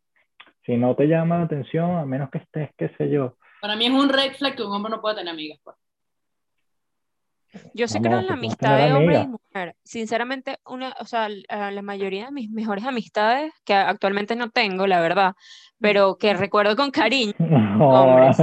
si 0.66 0.76
no 0.76 0.94
te 0.96 1.06
llama 1.06 1.38
la 1.38 1.44
atención, 1.44 1.96
a 1.98 2.06
menos 2.06 2.30
que 2.30 2.38
estés, 2.38 2.70
qué 2.78 2.90
sé 2.98 3.10
yo, 3.10 3.36
Para 3.60 3.76
mí 3.76 3.86
es 3.86 3.92
un 3.92 4.08
red 4.10 4.34
flag 4.36 4.56
que 4.56 4.62
un 4.62 4.72
hombre 4.72 4.90
no 4.90 5.00
puede 5.00 5.16
tener 5.16 5.32
amigas. 5.32 5.58
pues. 5.64 5.76
Yo 7.74 7.88
sí 7.88 7.94
Vamos, 7.94 8.08
creo 8.08 8.20
en 8.20 8.26
la 8.26 8.32
amistad 8.34 8.76
de 8.76 8.92
hombre 8.92 9.20
y 9.20 9.26
mujer. 9.26 9.76
Sinceramente, 9.82 10.58
una, 10.66 10.94
o 11.00 11.04
sea, 11.06 11.28
la 11.28 11.82
mayoría 11.82 12.26
de 12.26 12.32
mis 12.32 12.50
mejores 12.50 12.84
amistades, 12.84 13.52
que 13.64 13.74
actualmente 13.74 14.36
no 14.36 14.50
tengo, 14.50 14.86
la 14.86 15.00
verdad, 15.00 15.34
pero 15.80 16.16
que 16.18 16.34
recuerdo 16.34 16.76
con 16.76 16.90
cariño, 16.90 17.32
hombres. 17.38 18.38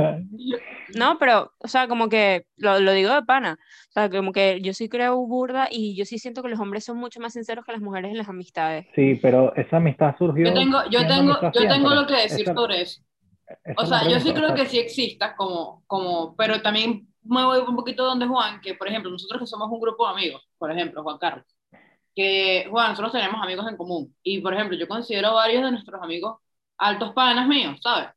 No, 0.96 1.18
pero, 1.20 1.52
o 1.60 1.68
sea, 1.68 1.88
como 1.88 2.10
que 2.10 2.46
lo, 2.58 2.80
lo 2.80 2.92
digo 2.94 3.14
de 3.14 3.22
pana. 3.24 3.58
O 3.90 3.92
sea, 3.92 4.10
como 4.10 4.32
que 4.32 4.60
yo 4.62 4.74
sí 4.74 4.90
creo 4.90 5.18
burda 5.18 5.68
y 5.70 5.96
yo 5.96 6.06
sí 6.06 6.18
siento 6.18 6.42
que 6.42 6.50
los 6.50 6.60
hombres 6.60 6.84
son 6.84 6.98
mucho 6.98 7.20
más 7.20 7.34
sinceros 7.34 7.64
que 7.66 7.72
las 7.72 7.82
mujeres 7.82 8.12
en 8.12 8.18
las 8.18 8.30
amistades. 8.30 8.88
Sí, 8.96 9.20
pero 9.22 9.56
esa 9.56 9.78
amistad 9.78 10.16
surgió 10.18 10.48
Yo 10.48 10.54
tengo, 10.54 10.78
yo 10.90 11.08
tengo, 11.08 11.38
yo 11.54 11.68
tengo 11.68 11.90
lo 11.94 12.08
que 12.08 12.16
decir 12.16 12.42
Esa- 12.42 12.54
sobre 12.56 12.82
eso. 12.82 13.02
O 13.78 13.86
sea, 13.86 14.08
yo 14.10 14.20
sí 14.20 14.34
creo 14.34 14.54
que 14.56 14.66
sí 14.66 14.80
exista 14.80 15.36
como, 15.36 15.84
como, 15.88 16.36
pero 16.36 16.62
también 16.62 17.09
me 17.24 17.44
voy 17.44 17.60
un 17.60 17.76
poquito 17.76 18.04
donde 18.04 18.28
Juan, 18.28 18.62
que 18.62 18.76
por 18.76 18.88
ejemplo, 18.88 19.12
nosotros 19.12 19.42
que 19.42 19.48
somos 19.48 19.70
un 19.70 19.80
grupo 19.80 20.06
de 20.08 20.14
amigos, 20.14 20.48
por 20.58 20.72
ejemplo, 20.72 21.04
Juan 21.04 21.18
Carlos, 21.18 21.46
que 22.16 22.68
Juan, 22.70 22.90
nosotros 22.90 23.12
tenemos 23.12 23.42
amigos 23.42 23.68
en 23.70 23.78
común. 23.78 24.16
Y 24.24 24.42
por 24.42 24.54
ejemplo, 24.54 24.78
yo 24.78 24.88
considero 24.88 25.34
varios 25.36 25.64
de 25.64 25.72
nuestros 25.72 26.02
amigos 26.02 26.40
altos 26.78 27.14
panas 27.14 27.48
míos, 27.48 27.80
¿sabes? 27.82 28.10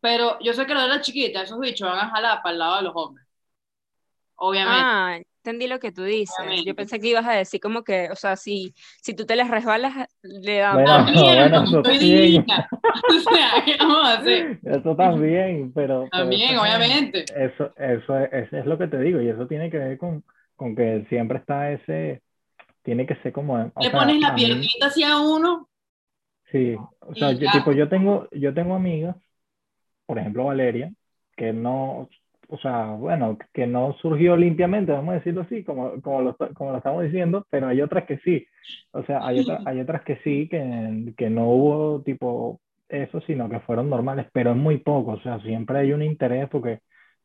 Pero 0.00 0.38
yo 0.40 0.52
sé 0.52 0.66
que 0.66 0.74
lo 0.74 0.82
de 0.82 0.88
la 0.88 1.00
chiquita, 1.00 1.42
esos 1.42 1.58
bichos 1.58 1.88
van 1.88 1.98
a 1.98 2.10
jalar 2.10 2.42
para 2.42 2.52
el 2.52 2.58
lado 2.58 2.76
de 2.76 2.82
los 2.82 2.92
hombres. 2.94 3.26
Obviamente. 4.36 4.80
Ah, 4.82 5.18
entendí 5.46 5.66
lo 5.68 5.78
que 5.80 5.92
tú 5.92 6.02
dices. 6.04 6.44
Yo 6.64 6.74
pensé 6.74 7.00
que 7.00 7.08
ibas 7.08 7.26
a 7.26 7.32
decir 7.32 7.60
como 7.60 7.84
que, 7.84 8.10
o 8.10 8.16
sea, 8.16 8.36
si, 8.36 8.74
si 9.02 9.14
tú 9.14 9.26
te 9.26 9.36
les 9.36 9.48
resbalas, 9.48 9.94
le 10.22 10.58
dan 10.58 10.82
Bueno, 10.84 11.64
eso 11.64 11.78
estoy 11.78 11.98
también. 11.98 11.98
divina. 11.98 12.68
O 13.08 13.20
sea, 13.20 13.62
¿qué 13.64 13.76
vamos 13.78 14.06
a 14.08 14.14
hacer? 14.18 14.60
Eso 14.62 14.96
también, 14.96 15.72
pero... 15.72 16.10
pero 16.10 16.10
También, 16.10 16.54
eso 16.54 16.60
obviamente. 16.60 17.24
Eso, 17.34 17.72
eso, 17.76 18.18
es, 18.18 18.32
eso 18.32 18.56
es 18.58 18.66
lo 18.66 18.78
que 18.78 18.88
te 18.88 18.98
digo, 19.00 19.20
y 19.20 19.28
eso 19.28 19.46
tiene 19.46 19.70
que 19.70 19.78
ver 19.78 19.98
con, 19.98 20.24
con 20.56 20.74
que 20.76 21.06
siempre 21.08 21.38
está 21.38 21.72
ese, 21.72 22.22
tiene 22.82 23.06
que 23.06 23.16
ser 23.16 23.32
como, 23.32 23.54
o 23.74 23.82
Le 23.82 23.90
sea, 23.90 23.98
pones 23.98 24.20
la 24.20 24.34
piernita 24.34 24.86
hacia 24.86 25.18
uno. 25.18 25.68
sí, 26.52 26.74
o 27.00 27.14
sea, 27.14 27.32
yo, 27.32 27.50
tipo, 27.50 27.72
yo 27.72 27.88
tengo, 27.88 28.28
yo 28.32 28.54
tengo 28.54 28.74
amigas, 28.74 29.16
por 30.06 30.18
ejemplo, 30.18 30.44
Valeria, 30.46 30.92
que 31.36 31.52
no, 31.52 32.08
o 32.48 32.58
sea, 32.58 32.92
bueno, 32.92 33.38
que 33.52 33.66
no 33.66 33.94
surgió 34.00 34.36
limpiamente, 34.36 34.92
vamos 34.92 35.12
a 35.12 35.16
decirlo 35.18 35.42
así, 35.42 35.64
como, 35.64 36.00
como 36.02 36.22
lo, 36.22 36.36
como 36.54 36.70
lo 36.72 36.78
estamos 36.78 37.04
diciendo, 37.04 37.46
pero 37.50 37.68
hay 37.68 37.80
otras 37.80 38.04
que 38.04 38.18
sí, 38.18 38.46
o 38.92 39.02
sea, 39.04 39.26
hay, 39.26 39.40
otras 39.40 39.66
hay 39.66 39.80
otras 39.80 40.02
que 40.02 40.16
sí, 40.24 40.48
que, 40.48 41.14
que 41.16 41.30
no 41.30 41.48
hubo 41.48 42.02
tipo 42.02 42.60
eso, 42.88 43.20
sino 43.22 43.48
que 43.48 43.60
fueron 43.60 43.90
normales, 43.90 44.26
pero 44.32 44.52
es 44.52 44.56
muy 44.56 44.78
poco, 44.78 45.12
o 45.12 45.20
sea, 45.20 45.40
siempre 45.40 45.78
hay 45.78 45.92
un 45.92 46.02
interés 46.02 46.48
porque, 46.48 46.80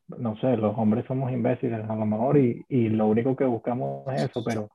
no 0.08 0.36
sé, 0.36 0.56
los 0.56 0.76
hombres 0.76 1.04
somos 1.06 1.32
imbéciles 1.32 1.88
a 1.88 1.96
lo 1.96 2.06
mejor 2.06 2.38
y, 2.38 2.64
y 2.68 2.88
lo 2.88 3.06
único 3.06 3.36
que 3.36 3.44
buscamos 3.44 4.06
es 4.14 4.24
eso, 4.24 4.42
pero, 4.44 4.68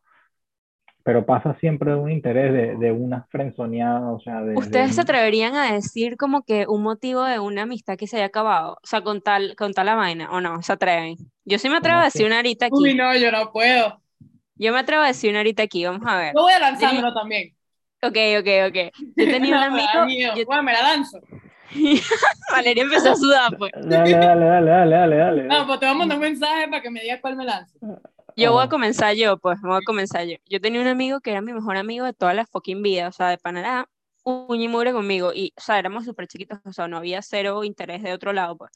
pero 1.08 1.26
pasa 1.26 1.56
siempre 1.62 1.96
un 1.96 2.12
interés 2.12 2.52
de, 2.52 2.76
de 2.76 2.92
una 2.92 3.26
frenzoneada, 3.30 4.12
o 4.12 4.20
sea, 4.20 4.42
de... 4.42 4.52
de 4.52 4.58
¿Ustedes 4.58 4.94
se 4.94 5.00
atreverían 5.02 5.56
a 5.56 5.72
decir 5.72 6.18
como 6.18 6.44
que 6.44 6.68
un 6.68 6.84
motivo 6.84 7.24
de 7.24 7.40
una 7.40 7.62
amistad 7.62 7.96
que 7.96 8.08
se 8.08 8.18
haya 8.18 8.26
acabado? 8.26 8.74
O 8.84 8.86
sea, 8.86 9.02
con 9.02 9.22
tal, 9.22 9.56
con 9.56 9.72
tal 9.74 9.86
la 9.86 9.96
vaina, 9.96 10.30
¿o 10.32 10.42
no? 10.42 10.62
¿Se 10.62 10.74
atreven? 10.74 11.16
Yo 11.46 11.60
sí 11.60 11.70
me 11.70 11.78
atrevo 11.78 12.00
a 12.00 12.04
decir 12.04 12.26
una 12.26 12.36
ahorita 12.36 12.66
Uy, 12.72 12.90
aquí. 12.90 12.98
no, 12.98 13.16
yo 13.16 13.32
no 13.32 13.54
puedo. 13.54 14.02
Yo 14.56 14.74
me 14.74 14.80
atrevo 14.80 15.04
a 15.04 15.08
decir 15.08 15.30
una 15.30 15.40
ahorita 15.40 15.64
aquí, 15.64 15.86
vamos 15.86 16.02
a 16.06 16.18
ver. 16.18 16.34
Yo 16.36 16.42
voy 16.42 16.52
a 16.52 16.60
lanzármelo 16.60 17.14
también. 17.14 17.56
Ok, 18.04 18.18
ok, 18.40 18.48
ok. 18.68 18.76
Yo 19.16 19.26
tenía 19.32 19.56
un 19.56 19.64
No, 19.64 19.64
amigo, 20.04 20.36
yo- 20.36 20.46
Bueno, 20.46 20.64
me 20.64 20.74
la 20.74 20.82
lanzo. 20.82 21.20
Valeria 22.52 22.84
empezó 22.84 23.12
a 23.12 23.16
sudar, 23.16 23.58
pues. 23.58 23.72
Dale, 23.74 24.18
dale, 24.18 24.46
dale, 24.46 24.72
dale, 24.72 24.96
dale, 24.96 25.16
dale. 25.18 25.44
No, 25.48 25.66
pues 25.68 25.80
te 25.80 25.86
voy 25.86 25.96
a 25.96 25.98
mandar 25.98 26.18
un 26.18 26.24
mensaje 26.24 26.68
para 26.68 26.82
que 26.82 26.90
me 26.90 27.00
digas 27.02 27.20
cuál 27.22 27.38
me 27.38 27.46
lanzo. 27.46 27.80
Yo 28.38 28.54
voy 28.54 28.64
a 28.64 28.70
comenzar 28.70 29.16
yo, 29.16 29.38
pues, 29.38 29.60
voy 29.62 29.78
a 29.78 29.82
comenzar 29.86 30.26
yo. 30.26 30.38
Yo 30.46 30.62
tenía 30.62 30.80
un 30.80 30.88
amigo 30.88 31.20
que 31.22 31.32
era 31.32 31.42
mi 31.42 31.54
mejor 31.54 31.76
amigo 31.76 32.06
de 32.06 32.14
toda 32.14 32.34
la 32.34 32.46
fucking 32.46 32.84
vida, 32.84 33.08
o 33.08 33.12
sea, 33.12 33.30
de 33.30 33.38
Panamá, 33.38 33.90
uña 34.24 34.66
y 34.66 34.68
mugre 34.68 34.94
conmigo, 34.94 35.32
y, 35.34 35.54
o 35.58 35.62
sea, 35.62 35.80
éramos 35.80 36.06
súper 36.06 36.28
chiquitos, 36.28 36.60
o 36.64 36.74
sea, 36.74 36.88
no 36.88 36.98
había 36.98 37.22
cero 37.22 37.64
interés 37.64 38.04
de 38.04 38.14
otro 38.14 38.34
lado, 38.34 38.58
pues. 38.58 38.72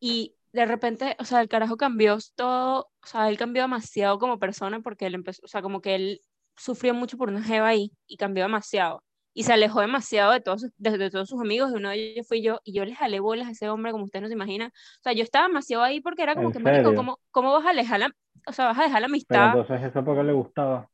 Y 0.00 0.34
de 0.52 0.64
repente, 0.64 1.16
o 1.18 1.24
sea, 1.24 1.40
el 1.42 1.48
carajo 1.48 1.76
cambió 1.76 2.16
todo, 2.34 2.88
o 3.02 3.06
sea, 3.06 3.28
él 3.28 3.36
cambió 3.36 3.62
demasiado 3.62 4.18
como 4.18 4.38
persona 4.38 4.80
porque 4.80 5.06
él 5.06 5.14
empezó, 5.14 5.42
o 5.44 5.48
sea, 5.48 5.60
como 5.60 5.80
que 5.82 5.94
él 5.94 6.20
sufrió 6.56 6.94
mucho 6.94 7.18
por 7.18 7.28
una 7.28 7.42
jeva 7.42 7.68
ahí 7.68 7.92
y 8.06 8.16
cambió 8.16 8.44
demasiado. 8.44 9.02
Y 9.34 9.42
se 9.42 9.52
alejó 9.52 9.82
demasiado 9.82 10.32
de 10.32 10.40
todos, 10.40 10.62
de, 10.78 10.96
de 10.96 11.10
todos 11.10 11.28
sus 11.28 11.38
amigos, 11.38 11.70
de 11.70 11.76
uno 11.76 11.90
de 11.90 12.12
ellos 12.12 12.26
fui 12.26 12.40
yo, 12.40 12.60
y 12.64 12.72
yo 12.72 12.86
le 12.86 12.94
jalé 12.94 13.20
bolas 13.20 13.48
a 13.48 13.50
ese 13.50 13.68
hombre 13.68 13.92
como 13.92 14.04
ustedes 14.04 14.22
no 14.22 14.28
se 14.28 14.34
imaginan. 14.34 14.68
O 14.68 15.02
sea, 15.02 15.12
yo 15.12 15.22
estaba 15.22 15.48
demasiado 15.48 15.82
ahí 15.82 16.00
porque 16.00 16.22
era 16.22 16.34
como 16.34 16.46
¿En 16.48 16.52
que, 16.54 16.58
marico? 16.60 16.94
¿cómo, 16.94 17.20
cómo 17.30 17.52
vas 17.52 17.66
a 17.66 17.70
alejar 17.70 18.00
o 18.46 18.52
sea, 18.52 18.66
vas 18.66 18.78
a 18.78 18.82
dejar 18.84 19.00
la 19.02 19.06
Pero 19.06 19.12
amistad? 19.12 19.46
entonces 19.58 19.82
eso 19.90 20.04
porque 20.04 20.22
le 20.22 20.32
gustaba. 20.32 20.88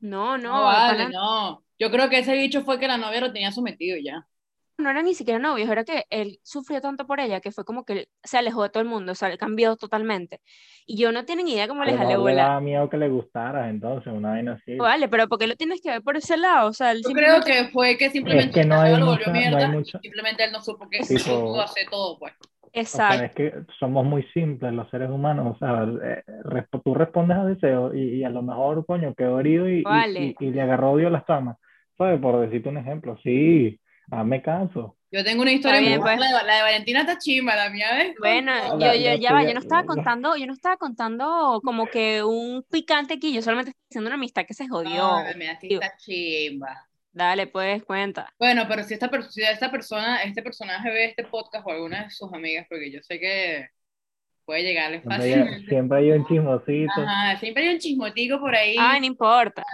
No, 0.00 0.38
no, 0.38 0.52
No, 0.54 0.62
vale, 0.64 1.04
pana, 1.04 1.08
no. 1.10 1.64
Yo 1.78 1.90
creo 1.90 2.08
que 2.08 2.18
ese 2.20 2.34
bicho 2.36 2.62
fue 2.64 2.78
que 2.78 2.88
la 2.88 2.98
novia 2.98 3.20
lo 3.20 3.32
tenía 3.32 3.52
sometido 3.52 3.96
y 3.96 4.04
ya. 4.04 4.26
no 4.78 4.90
era 4.90 5.02
ni 5.02 5.12
siquiera 5.14 5.40
novios, 5.40 5.68
era 5.68 5.82
que 5.84 6.04
él 6.08 6.38
sufrió 6.44 6.80
tanto 6.80 7.04
por 7.04 7.18
ella 7.18 7.40
que 7.40 7.50
fue 7.50 7.64
como 7.64 7.84
que 7.84 7.92
él 7.94 8.08
se 8.22 8.38
alejó 8.38 8.62
de 8.62 8.70
todo 8.70 8.80
el 8.80 8.88
mundo, 8.88 9.10
o 9.10 9.14
sea, 9.16 9.28
él 9.28 9.36
cambió 9.38 9.74
totalmente. 9.76 10.40
Y 10.86 10.96
yo 10.98 11.10
no 11.10 11.24
tenía 11.24 11.44
ni 11.44 11.52
idea 11.54 11.66
cómo 11.66 11.82
A 11.82 11.86
le 11.86 11.92
lo 11.92 11.98
jalé 11.98 12.10
mejor 12.10 12.30
le 12.30 12.36
daba 12.36 12.60
miedo 12.60 12.88
que 12.88 12.96
le 12.96 13.08
gustaras, 13.08 13.70
entonces, 13.70 14.12
una 14.12 14.30
vaina 14.30 14.52
así. 14.52 14.76
Vale, 14.76 15.08
pero 15.08 15.26
¿por 15.28 15.38
qué 15.40 15.48
lo 15.48 15.56
tienes 15.56 15.80
que 15.82 15.90
ver 15.90 16.02
por 16.02 16.16
ese 16.16 16.36
lado? 16.36 16.68
O 16.68 16.72
sea, 16.72 16.92
él 16.92 17.02
Yo 17.02 17.10
creo 17.12 17.42
simplemente... 17.42 17.52
que 17.52 17.68
fue 17.72 17.96
que 17.98 18.10
simplemente 18.10 18.60
que 18.60 18.66
no 18.66 18.80
hay 18.80 18.94
jeva 18.94 19.00
lo 19.00 19.06
volvió 19.06 19.26
mucha- 19.26 19.32
no 19.32 19.36
hay 19.38 19.48
mierda 19.48 19.68
mucha- 19.68 19.98
y 19.98 20.02
simplemente 20.02 20.44
él 20.44 20.52
no 20.52 20.62
supo 20.62 20.88
que 20.88 21.00
no 21.00 21.06
pudo 21.44 21.60
hacer 21.62 21.90
todo, 21.90 22.18
pues. 22.20 22.32
O 22.68 22.96
sea, 22.96 23.08
Exacto. 23.08 23.24
es 23.24 23.32
que 23.34 23.54
somos 23.78 24.04
muy 24.04 24.22
simples 24.34 24.72
los 24.72 24.88
seres 24.90 25.10
humanos, 25.10 25.56
o 25.56 25.58
sea, 25.58 25.84
eh, 25.84 26.22
resp- 26.44 26.82
tú 26.84 26.94
respondes 26.94 27.36
a 27.38 27.44
deseos 27.44 27.94
y, 27.94 28.16
y 28.16 28.24
a 28.24 28.30
lo 28.30 28.42
mejor, 28.42 28.84
coño, 28.86 29.14
quedó 29.14 29.40
herido 29.40 29.68
y, 29.68 29.78
y- 29.78 29.82
Vale. 29.82 30.36
y, 30.40 30.44
y 30.46 30.50
le 30.50 30.60
agarró 30.62 30.92
odio 30.92 31.08
a 31.08 31.10
las 31.10 31.24
camas, 31.24 31.56
¿sabes? 31.96 32.20
Por 32.20 32.40
decirte 32.40 32.68
un 32.68 32.78
ejemplo, 32.78 33.16
sí, 33.22 33.78
hazme 34.10 34.42
caso. 34.42 34.96
Yo 35.10 35.24
tengo 35.24 35.40
una 35.40 35.52
historia 35.52 35.80
bien, 35.80 35.92
muy- 36.00 36.02
pues. 36.02 36.20
la, 36.20 36.26
de, 36.26 36.46
la 36.46 36.56
de 36.56 36.62
Valentina 36.62 37.00
está 37.00 37.16
chimba, 37.18 37.56
la 37.56 37.70
mía 37.70 38.02
es. 38.02 38.14
Bueno, 38.18 38.52
yo, 38.78 38.94
yo, 38.94 39.14
ya 39.14 39.32
va, 39.32 39.42
yo 39.42 39.54
no 39.54 39.60
estaba 39.60 39.84
contando, 39.84 40.36
yo 40.36 40.46
no 40.46 40.52
estaba 40.52 40.76
contando 40.76 41.60
como 41.64 41.86
que 41.86 42.22
un 42.22 42.62
picante 42.70 43.14
aquí, 43.14 43.32
yo 43.32 43.40
solamente 43.40 43.70
estoy 43.70 43.82
diciendo 43.88 44.08
una 44.08 44.16
amistad 44.16 44.44
que 44.46 44.52
se 44.54 44.68
jodió. 44.68 44.96
No, 44.96 45.22
la 45.24 45.34
mía 45.34 45.58
está 45.60 45.96
chimba. 45.96 46.87
Dale, 47.18 47.48
pues, 47.48 47.82
cuenta. 47.82 48.32
Bueno, 48.38 48.66
pero 48.68 48.84
si 48.84 48.94
esta, 48.94 49.08
per- 49.10 49.24
si 49.24 49.42
esta 49.42 49.72
persona, 49.72 50.22
este 50.22 50.40
personaje 50.40 50.88
ve 50.88 51.06
este 51.06 51.24
podcast 51.24 51.66
o 51.66 51.72
alguna 51.72 52.04
de 52.04 52.10
sus 52.10 52.32
amigas, 52.32 52.64
porque 52.68 52.92
yo 52.92 53.00
sé 53.02 53.18
que 53.18 53.66
puede 54.44 54.62
llegarle 54.62 55.00
Siempre 55.00 55.16
hay, 55.16 55.32
fácilmente. 55.32 55.68
siempre 55.68 55.98
hay 55.98 56.10
un 56.12 56.26
chismosito. 56.28 56.92
Ajá, 57.00 57.36
siempre 57.40 57.64
hay 57.64 57.74
un 57.74 57.80
chismotico 57.80 58.38
por 58.38 58.54
ahí. 58.54 58.76
Ay, 58.78 59.00
no 59.00 59.06
importa. 59.06 59.64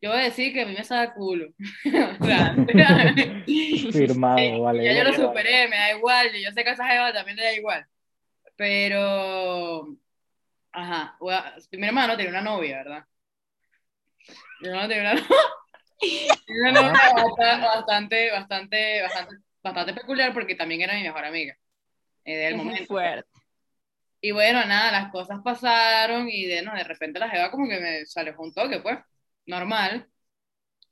Yo 0.00 0.08
voy 0.12 0.20
a 0.20 0.24
decir 0.24 0.54
que 0.54 0.62
a 0.62 0.66
mí 0.66 0.72
me 0.72 0.82
saca 0.82 1.12
culo. 1.12 1.48
O 2.20 2.24
sea, 2.24 2.56
Firmado, 3.92 4.62
vale. 4.62 4.82
ya 4.84 4.94
yo 4.94 5.04
lo 5.04 5.12
superé, 5.12 5.68
me 5.68 5.76
da 5.76 5.92
igual. 5.94 6.34
y 6.34 6.42
Yo 6.42 6.52
sé 6.52 6.64
que 6.64 6.70
a 6.70 6.72
esa 6.72 6.88
jeva 6.88 7.12
también 7.12 7.36
le 7.36 7.42
da 7.44 7.52
igual. 7.52 7.86
Pero, 8.56 9.94
ajá, 10.72 11.18
mi 11.72 11.86
hermano 11.86 12.16
tenía 12.16 12.30
una 12.30 12.40
novia, 12.40 12.78
¿verdad? 12.78 13.04
Mi 14.62 14.68
hermano 14.68 14.88
tenía 14.88 15.02
una 15.02 15.14
novia. 15.20 15.26
Una 16.48 16.82
bastante, 16.82 18.30
bastante, 18.30 19.02
bastante, 19.02 19.02
bastante, 19.62 19.94
peculiar 19.94 20.32
porque 20.34 20.54
también 20.54 20.82
era 20.82 20.94
mi 20.94 21.02
mejor 21.02 21.24
amiga 21.24 21.56
eh, 22.24 22.36
del 22.36 22.54
Es 22.54 22.56
momento. 22.56 22.84
fuerte. 22.86 23.28
Y 24.20 24.30
bueno, 24.30 24.64
nada, 24.64 24.92
las 24.92 25.10
cosas 25.10 25.40
pasaron 25.42 26.28
y 26.28 26.44
de, 26.44 26.62
no, 26.62 26.74
de 26.74 26.84
repente 26.84 27.18
la 27.18 27.28
jeva 27.28 27.50
como 27.50 27.68
que 27.68 27.80
me 27.80 28.06
se 28.06 28.20
alejó 28.20 28.44
un 28.44 28.54
toque, 28.54 28.78
pues, 28.80 28.98
normal. 29.46 30.08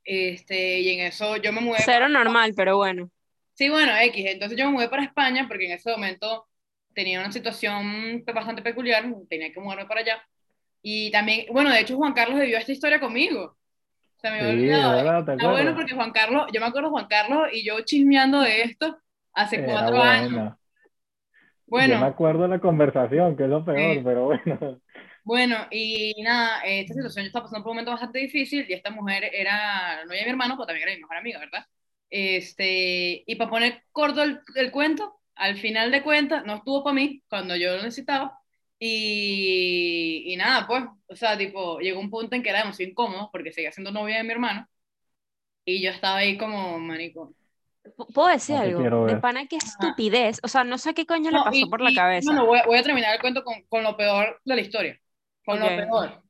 Este, 0.02 0.80
y 0.80 0.98
en 0.98 1.06
eso 1.06 1.36
yo 1.36 1.52
me 1.52 1.60
mudé. 1.60 1.78
Cero 1.84 2.08
normal, 2.08 2.52
pero 2.56 2.76
bueno. 2.76 3.10
Sí, 3.54 3.68
bueno, 3.68 3.92
X. 3.96 4.24
Entonces 4.26 4.58
yo 4.58 4.66
me 4.66 4.72
mudé 4.72 4.88
para 4.88 5.04
España 5.04 5.46
porque 5.46 5.66
en 5.66 5.72
ese 5.72 5.90
momento 5.90 6.48
tenía 6.94 7.20
una 7.20 7.30
situación 7.30 8.24
bastante 8.24 8.62
peculiar, 8.62 9.04
tenía 9.28 9.52
que 9.52 9.60
mudarme 9.60 9.86
para 9.86 10.00
allá. 10.00 10.22
Y 10.82 11.10
también, 11.10 11.46
bueno, 11.52 11.70
de 11.70 11.80
hecho 11.80 11.96
Juan 11.96 12.14
Carlos 12.14 12.40
vivió 12.40 12.58
esta 12.58 12.72
historia 12.72 12.98
conmigo. 12.98 13.56
O 14.20 14.28
sea, 14.28 14.30
me 14.32 14.38
había 14.40 14.50
Sí, 14.50 14.52
olvidado. 14.52 14.92
verdad, 14.92 15.24
¿te 15.24 15.32
Está 15.32 15.48
bueno 15.48 15.74
porque 15.74 15.94
Juan 15.94 16.12
Carlos, 16.12 16.46
yo 16.52 16.60
me 16.60 16.66
acuerdo 16.66 16.90
Juan 16.90 17.06
Carlos 17.08 17.48
y 17.52 17.64
yo 17.64 17.80
chismeando 17.82 18.40
de 18.42 18.62
esto 18.62 18.98
hace 19.32 19.58
Era 19.58 19.64
cuatro 19.64 20.02
años. 20.02 20.30
buena. 20.30 20.58
Bueno. 21.66 21.94
Yo 21.94 21.98
me 21.98 22.06
acuerdo 22.06 22.42
de 22.42 22.48
la 22.48 22.60
conversación, 22.60 23.36
que 23.36 23.44
es 23.44 23.48
lo 23.50 23.64
peor, 23.64 24.02
Sí. 24.02 24.04
pero 24.04 24.24
bueno. 24.26 24.80
Bueno, 25.24 25.56
y 25.70 26.14
nada, 26.22 26.62
esta 26.64 26.94
situación 26.94 27.24
yo 27.24 27.28
estaba 27.28 27.44
pasando 27.44 27.62
por 27.62 27.70
un 27.70 27.76
momento 27.76 27.92
bastante 27.92 28.18
difícil 28.20 28.66
y 28.68 28.72
esta 28.72 28.90
mujer 28.90 29.24
era 29.32 30.04
novia 30.04 30.20
de 30.20 30.24
mi 30.24 30.30
hermano, 30.30 30.54
pero 30.56 30.66
también 30.66 30.88
era 30.88 30.96
mi 30.96 31.02
mejor 31.02 31.16
amiga, 31.18 31.38
¿verdad? 31.38 31.66
Este, 32.08 33.22
y 33.26 33.36
para 33.36 33.50
poner 33.50 33.84
corto 33.92 34.22
el, 34.22 34.40
el 34.56 34.72
cuento, 34.72 35.20
al 35.36 35.58
final 35.58 35.90
de 35.92 36.02
cuentas, 36.02 36.44
no 36.46 36.56
estuvo 36.56 36.82
para 36.82 36.94
mí 36.94 37.22
cuando 37.28 37.54
yo 37.56 37.76
lo 37.76 37.82
necesitaba. 37.82 38.39
Y, 38.80 40.24
y 40.32 40.36
nada, 40.36 40.66
pues, 40.68 40.84
o 41.08 41.16
sea, 41.16 41.38
tipo, 41.38 41.80
llegó 41.80 42.00
un 42.00 42.10
punto 42.10 42.36
en 42.36 42.42
que 42.42 42.50
era 42.50 42.60
demasiado 42.60 42.90
incómodo 42.90 43.30
porque 43.32 43.52
seguía 43.52 43.72
siendo 43.72 43.92
novia 43.92 44.18
de 44.18 44.24
mi 44.24 44.32
hermano 44.32 44.68
y 45.64 45.82
yo 45.82 45.90
estaba 45.90 46.18
ahí 46.18 46.38
como, 46.38 46.78
manico. 46.80 47.34
¿Puedo 48.14 48.28
decir 48.28 48.56
No 48.56 48.62
algo? 48.62 48.94
De 49.04 49.16
pana, 49.16 49.46
qué 49.46 49.56
estupidez. 49.56 50.40
O 50.42 50.48
sea, 50.48 50.64
no 50.64 50.78
sé 50.78 50.94
qué 50.94 51.06
coño 51.06 51.30
le 51.30 51.36
No, 51.36 51.44
pasó 51.44 51.66
y- 51.66 51.70
por 51.70 51.80
la 51.80 51.92
y, 51.92 51.94
cabeza. 51.94 52.26
Bueno, 52.26 52.46
voy, 52.46 52.58
a- 52.58 52.66
voy 52.66 52.78
a 52.78 52.82
terminar 52.82 53.14
el 53.14 53.20
cuento 53.20 53.44
con, 53.44 53.62
con 53.68 53.82
lo 53.82 53.96
peor 53.96 54.40
de 54.44 54.54
la 54.56 54.60
historia. 54.60 55.00
con 55.44 55.58
Ok. 55.58 55.60
lo 55.60 55.74
peor. 55.74 56.22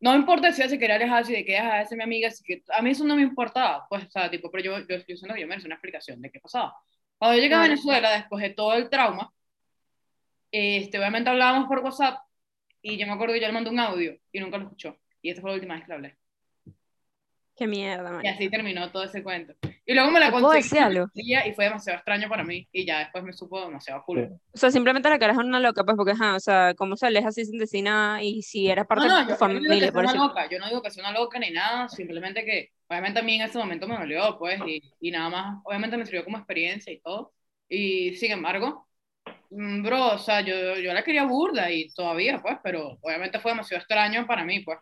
No 0.00 0.12
me 0.12 0.18
importa 0.18 0.52
si 0.52 0.60
ella 0.62 0.70
se 0.70 0.78
quería 0.78 0.96
alejar, 0.96 1.24
si 1.26 1.32
de 1.32 1.44
que 1.44 1.56
es 1.56 1.90
mi 1.92 2.02
amiga, 2.02 2.28
así 2.28 2.44
que 2.44 2.62
a 2.76 2.82
mí 2.82 2.90
eso 2.90 3.04
no 3.04 3.16
me 3.16 3.22
importaba, 3.22 3.86
pues, 3.88 4.04
o 4.06 4.10
sea, 4.10 4.30
tipo, 4.30 4.50
pero 4.50 4.62
yo, 4.64 4.78
yo, 4.86 4.96
yo 4.98 5.04
que 5.06 5.40
yo 5.40 5.46
merecí 5.48 5.66
una 5.66 5.74
explicación 5.76 6.20
de 6.22 6.30
qué 6.30 6.38
pasaba. 6.40 6.76
Cuando 7.18 7.36
yo 7.36 7.42
llegué 7.42 7.54
a. 7.56 7.62
Venezuela, 7.62 8.12
después 8.12 8.42
de 8.42 8.50
todo 8.50 8.74
el 8.74 8.88
trauma, 8.90 9.32
este, 10.50 10.98
obviamente 10.98 11.30
hablábamos 11.30 11.68
por 11.68 11.80
WhatsApp 11.80 12.18
y 12.82 12.96
yo 12.96 13.06
me 13.06 13.12
acuerdo 13.12 13.34
que 13.34 13.40
yo 13.40 13.46
le 13.46 13.52
mandé 13.52 13.70
un 13.70 13.80
audio 13.80 14.16
y 14.32 14.40
nunca 14.40 14.58
lo 14.58 14.64
escuchó. 14.64 14.96
Y 15.20 15.30
esa 15.30 15.40
fue 15.40 15.50
la 15.50 15.54
última 15.56 15.74
vez 15.74 15.84
que 15.84 15.88
le 15.88 15.94
hablé. 15.94 16.18
Qué 17.56 17.66
mierda, 17.66 18.08
Y 18.08 18.12
marico. 18.12 18.34
así 18.34 18.48
terminó 18.48 18.92
todo 18.92 19.02
ese 19.02 19.20
cuento. 19.20 19.52
Y 19.84 19.92
luego 19.92 20.12
me 20.12 20.20
la 20.20 20.26
¿Te 20.26 20.32
puedo 20.32 20.44
conté 20.46 20.60
y 20.60 21.52
fue 21.54 21.64
demasiado 21.64 21.96
extraño 21.96 22.28
para 22.28 22.44
mí. 22.44 22.68
Y 22.70 22.86
ya 22.86 23.00
después 23.00 23.24
me 23.24 23.32
supo 23.32 23.60
demasiado 23.60 24.04
cool. 24.04 24.28
Sí. 24.28 24.34
O 24.52 24.58
sea, 24.58 24.70
simplemente 24.70 25.08
la 25.08 25.18
cara 25.18 25.32
es 25.32 25.38
una 25.38 25.58
loca, 25.58 25.82
pues, 25.82 25.96
porque, 25.96 26.12
ajá, 26.12 26.36
o 26.36 26.40
sea, 26.40 26.74
cómo 26.74 26.94
se 26.96 27.06
aleja 27.06 27.28
así 27.28 27.44
sin 27.44 27.58
decir 27.58 27.82
nada 27.82 28.22
y 28.22 28.42
si 28.42 28.68
era 28.68 28.84
parte 28.86 29.08
No, 29.08 29.14
no, 29.14 29.18
de 29.18 29.24
tu 29.24 29.30
yo, 29.30 29.34
yo 29.34 29.34
no 29.34 29.38
familia, 29.38 29.92
por 29.92 30.04
una 30.04 30.14
loca, 30.14 30.48
yo 30.48 30.58
no 30.60 30.68
digo 30.68 30.82
que 30.82 30.90
sea 30.90 31.02
una 31.08 31.18
loca 31.18 31.38
ni 31.40 31.50
nada, 31.50 31.88
simplemente 31.88 32.44
que 32.44 32.70
obviamente 32.86 33.18
a 33.18 33.22
mí 33.22 33.34
en 33.36 33.42
ese 33.42 33.58
momento 33.58 33.88
me 33.88 33.96
dolió, 33.96 34.38
pues, 34.38 34.60
y, 34.64 34.80
y 35.00 35.10
nada 35.10 35.28
más, 35.28 35.58
obviamente 35.64 35.96
me 35.96 36.06
sirvió 36.06 36.24
como 36.24 36.36
experiencia 36.38 36.92
y 36.92 37.00
todo. 37.00 37.32
Y 37.68 38.14
sin 38.14 38.30
embargo, 38.30 38.87
bro, 39.50 40.14
o 40.14 40.18
sea, 40.18 40.40
yo, 40.40 40.76
yo 40.76 40.92
la 40.92 41.02
quería 41.02 41.24
burda 41.24 41.70
y 41.70 41.88
todavía, 41.90 42.38
pues, 42.40 42.58
pero 42.62 42.98
obviamente 43.00 43.38
fue 43.38 43.52
demasiado 43.52 43.80
extraño 43.80 44.26
para 44.26 44.44
mí, 44.44 44.60
pues. 44.60 44.78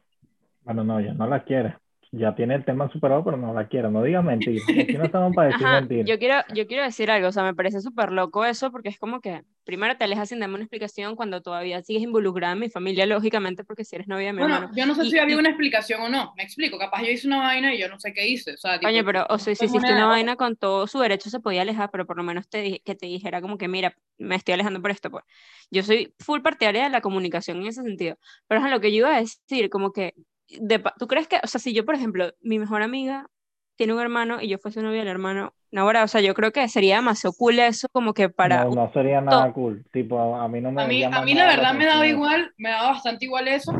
Bueno, 0.63 0.85
no, 0.85 1.01
ya 1.01 1.13
no 1.13 1.27
la 1.27 1.45
quiere. 1.45 1.77
Ya 2.19 2.35
tiene 2.35 2.55
el 2.55 2.65
tema 2.65 2.89
superado, 2.91 3.23
pero 3.25 3.37
no 3.37 3.53
la 3.53 3.69
quiere. 3.69 3.91
No 3.91 4.03
digas 4.03 4.25
mentiras. 4.25 4.69
Aquí 4.71 4.97
no 4.97 5.05
estamos 5.07 5.35
para 5.35 5.49
decir 5.49 5.67
Ajá, 5.67 5.81
mentiras. 5.81 6.07
yo 6.09 6.19
quiero, 6.19 6.35
yo 6.55 6.67
quiero 6.67 6.83
decir 6.83 7.11
algo, 7.11 7.29
o 7.29 7.33
sea, 7.33 7.43
me 7.43 7.55
parece 7.55 7.81
súper 7.81 8.11
loco 8.13 8.45
eso, 8.45 8.71
porque 8.71 8.89
es 8.89 8.99
como 8.99 9.21
que 9.21 9.43
primero 9.65 9.97
te 9.97 10.05
alejas 10.05 10.29
sin 10.31 10.41
darme 10.41 10.55
una 10.55 10.65
explicación 10.65 11.17
cuando 11.17 11.43
todavía 11.43 11.83
sigues 11.83 12.03
involucrada 12.03 12.55
en 12.55 12.61
mi 12.61 12.71
familia, 12.71 13.05
lógicamente, 13.07 13.65
porque 13.65 13.85
si 13.85 13.97
eres 13.97 14.09
novia 14.09 14.27
de 14.29 14.33
mi 14.33 14.39
Bueno, 14.39 14.55
hermano. 14.55 14.73
yo 14.77 14.87
no 14.87 14.95
sé 14.95 15.05
Y- 15.05 15.11
si 15.11 15.19
había 15.19 15.37
y- 15.37 15.39
una 15.39 15.49
explicación 15.51 16.01
o 16.03 16.09
no, 16.09 16.33
me 16.37 16.43
explico, 16.45 16.79
capaz 16.79 17.03
yo 17.03 17.11
hice 17.11 17.27
una 17.27 17.39
vaina 17.39 17.75
y 17.75 17.79
yo 17.79 17.89
no 17.89 17.99
sé 17.99 18.13
qué 18.13 18.27
hice, 18.27 18.55
o 18.55 18.57
sea, 18.57 18.79
tipo, 18.79 18.89
Coño, 18.91 19.05
pero, 19.05 19.27
o 19.29 19.39
sea, 19.39 19.55
si 19.55 19.65
es 19.67 19.71
hiciste 19.71 19.93
una- 19.93 20.05
una 20.05 20.07
vaina 20.07 20.37
con 20.37 20.57
todo 20.57 20.87
su 20.87 20.99
derecho 21.01 21.29
se 21.31 21.41
podía 21.41 21.63
alejar, 21.63 21.91
pero 21.91 22.07
por 22.07 22.17
lo 22.17 22.23
menos 22.23 22.49
te 22.49 22.63
di- 22.63 22.79
que 22.81 22.95
te 22.95 23.07
dijera 23.07 23.41
como 23.43 23.59
que, 23.59 23.69
mira, 23.69 23.95
me 24.19 24.37
estoy 24.37 24.55
alejando 24.55 24.81
por 24.81 24.91
esto, 24.91 25.11
pues. 25.11 25.25
Yo 25.71 25.83
soy 25.83 26.15
full 26.19 26.41
partidaria 26.41 26.85
de 26.85 26.91
la 26.91 27.01
comunicación 27.01 27.59
en 27.61 27.67
ese 27.67 27.83
sentido, 27.83 28.17
pero 28.47 28.65
es 28.65 28.71
lo 28.71 28.81
que 28.81 28.91
yo 28.93 28.99
iba 28.99 29.17
a 29.17 29.21
decir, 29.21 29.69
como 29.71 29.93
que, 29.93 30.15
de, 30.49 30.83
¿tú 30.99 31.07
crees 31.07 31.29
que, 31.29 31.41
o 31.43 31.47
sea, 31.47 31.61
si 31.61 31.73
yo, 31.75 31.85
por 31.85 31.95
ejemplo, 31.95 32.33
mi 32.41 32.59
mejor 32.59 32.83
amiga 32.83 33.29
tiene 33.77 33.93
un 33.93 34.01
hermano 34.01 34.41
y 34.41 34.49
yo 34.49 34.59
fuese 34.59 34.83
novia 34.83 35.01
del 35.01 35.09
hermano, 35.09 35.55
no, 35.71 35.83
ahora, 35.83 36.05
o 36.05 36.09
sea, 36.09 36.21
yo 36.21 36.33
creo 36.35 36.53
que 36.53 36.67
sería 36.69 36.97
demasiado 36.97 37.35
cool 37.37 37.59
eso, 37.59 37.89
como 37.93 38.15
que 38.15 38.29
para, 38.31 38.65
No, 38.65 38.71
no 38.71 38.93
sería 38.93 39.21
nada 39.21 39.53
cool. 39.53 39.85
Tipo, 39.93 40.37
a 40.37 40.49
mí 40.49 40.61
no 40.61 40.73
me 40.73 40.83
A 40.83 40.87
mí, 40.87 41.03
a 41.03 41.23
mí 41.23 41.35
la 41.35 41.47
verdad 41.47 41.75
me 41.75 41.85
daba 41.87 42.07
igual, 42.07 42.53
me 42.57 42.71
daba 42.71 42.93
bastante 42.93 43.25
igual 43.27 43.49
eso, 43.49 43.73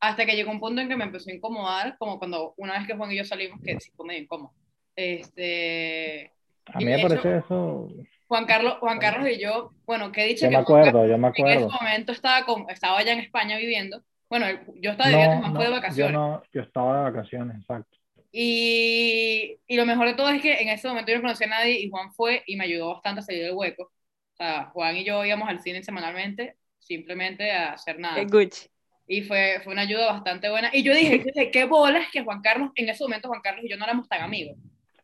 hasta 0.00 0.26
que 0.26 0.36
llegó 0.36 0.50
un 0.50 0.60
punto 0.60 0.80
en 0.80 0.88
que 0.88 0.96
me 0.96 1.04
empezó 1.04 1.30
a 1.30 1.34
incomodar, 1.34 1.96
como 1.98 2.18
cuando 2.18 2.54
una 2.56 2.74
vez 2.78 2.86
que 2.86 2.94
Juan 2.96 3.10
y 3.12 3.16
yo 3.16 3.24
salimos, 3.24 3.60
que 3.64 3.78
sí 3.80 3.90
fue 3.96 4.06
medio 4.06 4.22
incómodo. 4.22 4.52
Este, 4.96 6.32
A 6.66 6.78
mí 6.78 6.84
me 6.84 6.98
parece 6.98 7.38
eso. 7.38 7.88
Juan 8.26 8.44
Carlos, 8.44 8.74
Juan 8.80 8.98
Carlos 8.98 9.26
y 9.30 9.40
yo, 9.40 9.72
bueno, 9.86 10.12
que 10.12 10.24
he 10.24 10.26
dicho 10.26 10.44
Yo 10.44 10.50
que 10.50 10.58
me 10.58 10.64
Juan 10.64 10.80
acuerdo, 10.88 11.06
yo 11.06 11.16
me 11.16 11.32
Carlos 11.32 11.38
en 11.38 11.46
ese 11.46 11.64
acuerdo. 11.64 11.78
momento 11.80 12.12
estaba, 12.12 12.44
con, 12.44 12.68
estaba 12.68 12.98
allá 12.98 13.12
en 13.12 13.20
España 13.20 13.56
viviendo. 13.56 14.02
Bueno, 14.30 14.46
yo 14.76 14.90
estaba 14.90 15.10
viviendo, 15.10 15.36
No, 15.36 15.40
Juan 15.40 15.52
no, 15.52 15.56
fue 15.56 15.64
de 15.66 15.70
yo 15.70 15.76
vacaciones. 15.76 16.12
no, 16.12 16.42
yo 16.52 16.60
estaba 16.62 16.96
de 16.98 17.10
vacaciones, 17.12 17.56
exacto. 17.58 17.96
Y, 18.30 19.58
y 19.66 19.76
lo 19.76 19.86
mejor 19.86 20.06
de 20.06 20.14
todo 20.14 20.28
es 20.28 20.42
que 20.42 20.60
en 20.60 20.68
ese 20.68 20.86
momento 20.88 21.10
yo 21.10 21.16
no 21.18 21.22
conocía 21.22 21.46
a 21.46 21.50
nadie 21.50 21.80
y 21.80 21.90
Juan 21.90 22.12
fue 22.12 22.42
y 22.46 22.56
me 22.56 22.64
ayudó 22.64 22.92
bastante 22.94 23.20
a 23.20 23.22
salir 23.22 23.42
del 23.44 23.54
hueco. 23.54 23.84
O 23.84 24.36
sea, 24.36 24.66
Juan 24.66 24.96
y 24.96 25.04
yo 25.04 25.24
íbamos 25.24 25.48
al 25.48 25.60
cine 25.60 25.82
semanalmente, 25.82 26.56
simplemente 26.78 27.50
a 27.50 27.72
hacer 27.72 27.98
nada. 27.98 28.22
Gucci. 28.24 28.68
Y 29.06 29.22
fue, 29.22 29.60
fue 29.64 29.72
una 29.72 29.82
ayuda 29.82 30.12
bastante 30.12 30.50
buena. 30.50 30.70
Y 30.72 30.82
yo 30.82 30.94
dije, 30.94 31.18
yo 31.18 31.24
dije, 31.24 31.50
qué 31.50 31.64
bolas 31.64 32.08
que 32.12 32.22
Juan 32.22 32.42
Carlos, 32.42 32.70
en 32.74 32.88
ese 32.90 33.02
momento 33.04 33.28
Juan 33.28 33.40
Carlos 33.40 33.64
y 33.64 33.70
yo 33.70 33.76
no 33.78 33.84
éramos 33.84 34.06
tan 34.08 34.20
amigos. 34.20 34.56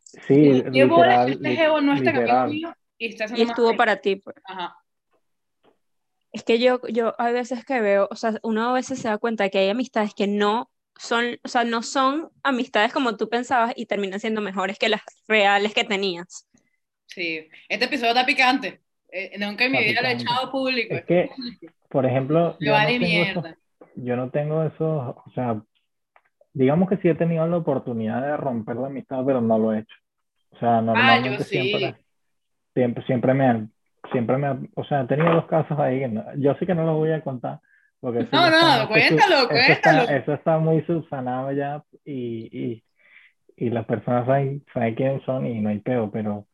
Sí, 0.03 0.63
qué 0.71 0.85
bolas 0.85 1.25
que 1.25 1.31
literal, 1.31 1.31
este 1.31 1.55
jevo 1.55 1.81
no 1.81 1.93
es 1.93 2.03
tan 2.03 2.15
amigo 2.15 2.45
literal. 2.45 2.49
mío 2.49 2.75
y 2.97 3.07
está 3.07 3.25
Y 3.25 3.45
más 3.45 3.49
estuvo 3.49 3.75
para 3.75 3.97
ti, 3.97 4.17
pues. 4.17 4.35
Ajá. 4.45 4.75
Es 6.35 6.43
que 6.43 6.59
yo, 6.59 6.81
yo 6.89 7.15
hay 7.17 7.31
veces 7.31 7.63
que 7.63 7.79
veo, 7.79 8.09
o 8.11 8.15
sea, 8.17 8.33
uno 8.43 8.69
a 8.69 8.73
veces 8.73 8.99
se 8.99 9.07
da 9.07 9.17
cuenta 9.17 9.47
que 9.47 9.57
hay 9.59 9.69
amistades 9.69 10.13
que 10.13 10.27
no 10.27 10.69
son, 10.97 11.37
o 11.45 11.47
sea, 11.47 11.63
no 11.63 11.81
son 11.81 12.29
amistades 12.43 12.91
como 12.91 13.15
tú 13.15 13.29
pensabas 13.29 13.71
y 13.77 13.85
terminan 13.85 14.19
siendo 14.19 14.41
mejores 14.41 14.77
que 14.77 14.89
las 14.89 14.99
reales 15.29 15.73
que 15.73 15.85
tenías. 15.85 16.45
Sí. 17.05 17.47
Este 17.69 17.85
episodio 17.85 18.09
está 18.11 18.25
picante. 18.25 18.81
Eh, 19.13 19.37
nunca 19.39 19.63
en 19.63 19.71
mi 19.71 19.77
Está 19.77 19.89
vida 19.89 20.01
lo 20.01 20.07
he 20.09 20.21
echado 20.21 20.51
público. 20.51 20.93
Es 20.93 21.05
que, 21.05 21.29
por 21.87 22.05
ejemplo, 22.05 22.57
yo 22.59 22.71
no 22.71 22.71
vale 22.73 22.99
tengo 22.99 23.23
esos, 23.23 23.45
yo 23.95 24.15
no 24.17 24.29
tengo 24.29 24.63
esos, 24.63 25.15
o 25.15 25.31
sea, 25.33 25.61
digamos 26.51 26.89
que 26.89 26.97
sí 26.97 27.07
he 27.07 27.15
tenido 27.15 27.47
la 27.47 27.55
oportunidad 27.55 28.21
de 28.21 28.35
romper 28.35 28.75
la 28.75 28.87
amistad, 28.87 29.23
pero 29.25 29.39
no 29.39 29.57
lo 29.57 29.71
he 29.71 29.79
hecho. 29.79 29.95
O 30.51 30.59
sea, 30.59 30.81
normalmente 30.81 31.29
Ah, 31.29 31.37
yo 31.37 31.43
sí. 31.45 31.49
siempre, 31.61 31.95
siempre, 32.73 33.05
siempre 33.05 33.33
me 33.33 33.45
han, 33.45 33.71
siempre 34.11 34.37
me 34.37 34.47
han- 34.47 34.69
o 34.75 34.83
sea, 34.83 35.01
he 35.01 35.07
tenido 35.07 35.33
dos 35.33 35.45
casos 35.47 35.77
ahí, 35.79 35.99
que 35.99 36.07
no- 36.07 36.25
yo 36.37 36.55
sé 36.55 36.65
que 36.65 36.75
no 36.75 36.85
los 36.85 36.95
voy 36.95 37.11
a 37.11 37.21
contar, 37.21 37.59
porque 37.99 38.19
eso 38.19 38.29
No, 38.31 38.43
ya 38.45 38.49
no, 38.51 38.57
está- 38.57 38.87
cuéntalo, 38.87 39.35
eso 39.35 39.71
está- 39.73 39.91
cuéntalo. 39.91 40.17
eso 40.19 40.33
está 40.33 40.57
muy 40.59 40.81
subsanado 40.83 41.51
ya 41.51 41.83
y, 42.03 42.49
y, 42.51 42.83
y 43.57 43.69
las 43.69 43.85
personas 43.85 44.25
saben, 44.25 44.63
saben 44.73 44.95
quiénes 44.95 45.23
son 45.23 45.45
y 45.45 45.59
no 45.61 45.69
hay 45.69 45.79
peo, 45.79 46.09
pero 46.11 46.45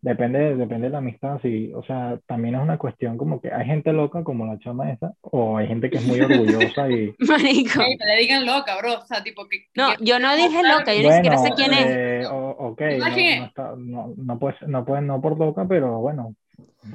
depende, 0.00 0.54
depende 0.54 0.86
de 0.86 0.90
la 0.92 0.98
amistad, 0.98 1.38
sí, 1.42 1.72
o 1.74 1.82
sea, 1.82 2.18
también 2.26 2.54
es 2.54 2.60
una 2.62 2.78
cuestión 2.78 3.16
como 3.18 3.40
que 3.40 3.52
hay 3.52 3.66
gente 3.66 3.92
loca 3.92 4.22
como 4.22 4.46
la 4.46 4.56
chama 4.60 4.90
esa, 4.92 5.12
o 5.22 5.56
hay 5.56 5.66
gente 5.66 5.90
que 5.90 5.96
es 5.98 6.06
muy 6.06 6.20
orgullosa 6.20 6.88
y... 6.88 7.12
Marico. 7.18 7.80
Te 7.98 8.06
le 8.06 8.16
digan 8.20 8.46
loca, 8.46 8.76
bro. 8.78 8.98
O 8.98 9.06
sea, 9.06 9.24
tipo 9.24 9.48
que. 9.48 9.64
No, 9.74 9.88
yo 10.00 10.20
no 10.20 10.36
dije 10.36 10.62
loca, 10.62 10.94
yo 10.94 11.02
ni 11.08 11.12
siquiera 11.14 11.38
sé 11.38 11.48
Bueno, 11.50 11.56
quién 11.56 11.72
es. 11.72 11.86
eh, 11.88 12.26
o- 12.30 12.50
ok, 12.68 12.78
¿Sabes 12.78 12.98
no, 13.08 13.14
quién 13.14 13.40
no, 13.40 13.46
está- 13.46 13.74
no, 13.76 14.14
no 14.16 14.38
no 14.68 14.84
puede, 14.84 15.02
no 15.02 15.20
por 15.20 15.38
loca, 15.38 15.66
pero 15.68 15.98
bueno, 15.98 16.34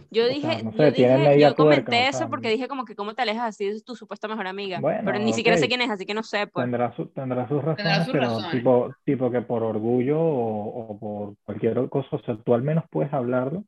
Yo 0.10 0.28
o 0.28 0.36
sea, 0.36 0.52
dije, 0.52 0.64
no 0.64 0.72
yo 0.72 0.78
sé, 0.78 0.92
tiene 0.92 1.18
dije, 1.18 1.40
yo 1.40 1.56
comenté 1.56 1.86
tuerca, 1.86 1.92
o 2.02 2.06
eso 2.10 2.20
sea, 2.20 2.28
porque 2.30 2.50
dije 2.50 2.68
como 2.68 2.86
que 2.86 2.96
cómo 2.96 3.14
te 3.14 3.22
alejas 3.22 3.50
así 3.50 3.66
de 3.66 3.82
tu 3.82 3.96
supuesta 3.96 4.28
mejor 4.28 4.48
amiga, 4.48 4.80
Bueno, 4.82 5.06
pero 5.06 5.20
ni 5.20 5.34
siquiera 5.34 5.58
sé 5.58 5.68
quién 5.68 5.82
es, 5.82 5.90
así 5.90 6.06
que 6.06 6.14
no 6.14 6.24
sé, 6.24 6.48
pues. 6.48 6.66
tendrá, 6.66 6.92
su- 6.96 7.08
tendrá 7.10 7.48
sus 7.48 7.64
razones, 7.64 7.78
Tendrá 7.78 8.06
sus 8.06 8.14
pero 8.14 8.28
razones. 8.38 8.52
tipo, 8.52 8.96
tipo 9.06 9.32
que 9.32 9.42
por 9.42 9.64
orgullo 9.64 10.20
o, 10.20 10.92
o 10.94 11.00
por 11.00 11.36
cualquier 11.46 11.90
cosa, 11.90 12.16
o 12.16 12.20
sea, 12.24 12.38
tú 12.44 12.54
al 12.54 12.64
menos 12.64 12.84
puedes 12.90 13.14
hablarlo 13.14 13.64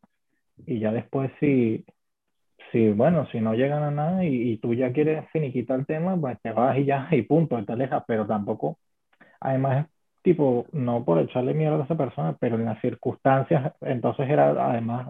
y 0.66 0.80
ya 0.80 0.92
después 0.92 1.32
si, 1.40 1.86
si 2.72 2.90
bueno, 2.92 3.28
si 3.32 3.42
no 3.42 3.54
llegan 3.56 3.84
a 3.84 3.92
nada 3.92 4.26
y, 4.26 4.54
y 4.54 4.58
tú 4.58 4.74
ya 4.74 4.92
quieres 4.94 5.26
finiquitar 5.32 5.80
el 5.80 5.86
tema, 5.86 6.18
pues 6.20 6.40
te 6.42 6.52
vas 6.52 6.78
y 6.78 6.86
ya, 6.86 7.08
y 7.12 7.22
punto, 7.24 7.60
y 7.60 7.66
te 7.66 7.74
alejas, 7.74 8.04
pero 8.08 8.26
tampoco, 8.28 8.80
además, 9.42 9.88
tipo, 10.24 10.68
no 10.74 11.06
por 11.06 11.20
echarle 11.20 11.54
mierda 11.54 11.82
a 11.82 11.86
esa 11.86 11.98
persona, 11.98 12.38
pero 12.40 12.56
en 12.58 12.66
las 12.66 12.82
circunstancias, 12.82 13.74
entonces 13.82 14.30
era, 14.30 14.50
además, 14.72 15.10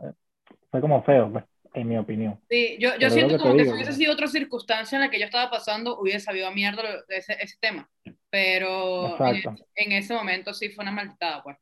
fue 0.74 0.82
como 0.82 1.04
feo, 1.04 1.32
pues, 1.32 1.46
en 1.76 1.88
mi 1.88 1.98
opinión. 2.00 2.40
Sí, 2.50 2.78
yo, 2.80 2.98
yo 2.98 3.12
siento 3.12 3.38
que 3.38 3.44
como 3.44 3.56
que 3.56 3.62
digo, 3.62 3.76
si 3.76 3.76
hubiese 3.76 3.92
¿no? 3.92 3.98
sido 3.98 4.14
otra 4.14 4.28
circunstancia 4.28 4.96
en 4.96 5.02
la 5.02 5.12
que 5.12 5.20
yo 5.20 5.26
estaba 5.26 5.52
pasando, 5.52 6.00
hubiese 6.00 6.22
sabido 6.22 6.48
a 6.48 6.52
mierda 6.52 6.82
ese, 7.10 7.38
ese 7.40 7.58
tema. 7.62 7.88
Pero 8.32 9.06
en, 9.06 9.36
Exacto. 9.36 9.66
en 9.76 9.92
ese 9.92 10.16
momento 10.16 10.52
sí 10.52 10.70
fue 10.70 10.82
una 10.82 10.92
malditada, 10.92 11.44
pues. 11.44 11.58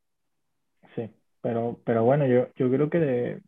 Sí, 0.96 1.10
pero, 1.42 1.82
pero 1.84 2.06
bueno, 2.06 2.26
yo, 2.26 2.48
yo 2.56 2.72
creo 2.72 2.90
que 2.90 3.00
de- 3.00 3.42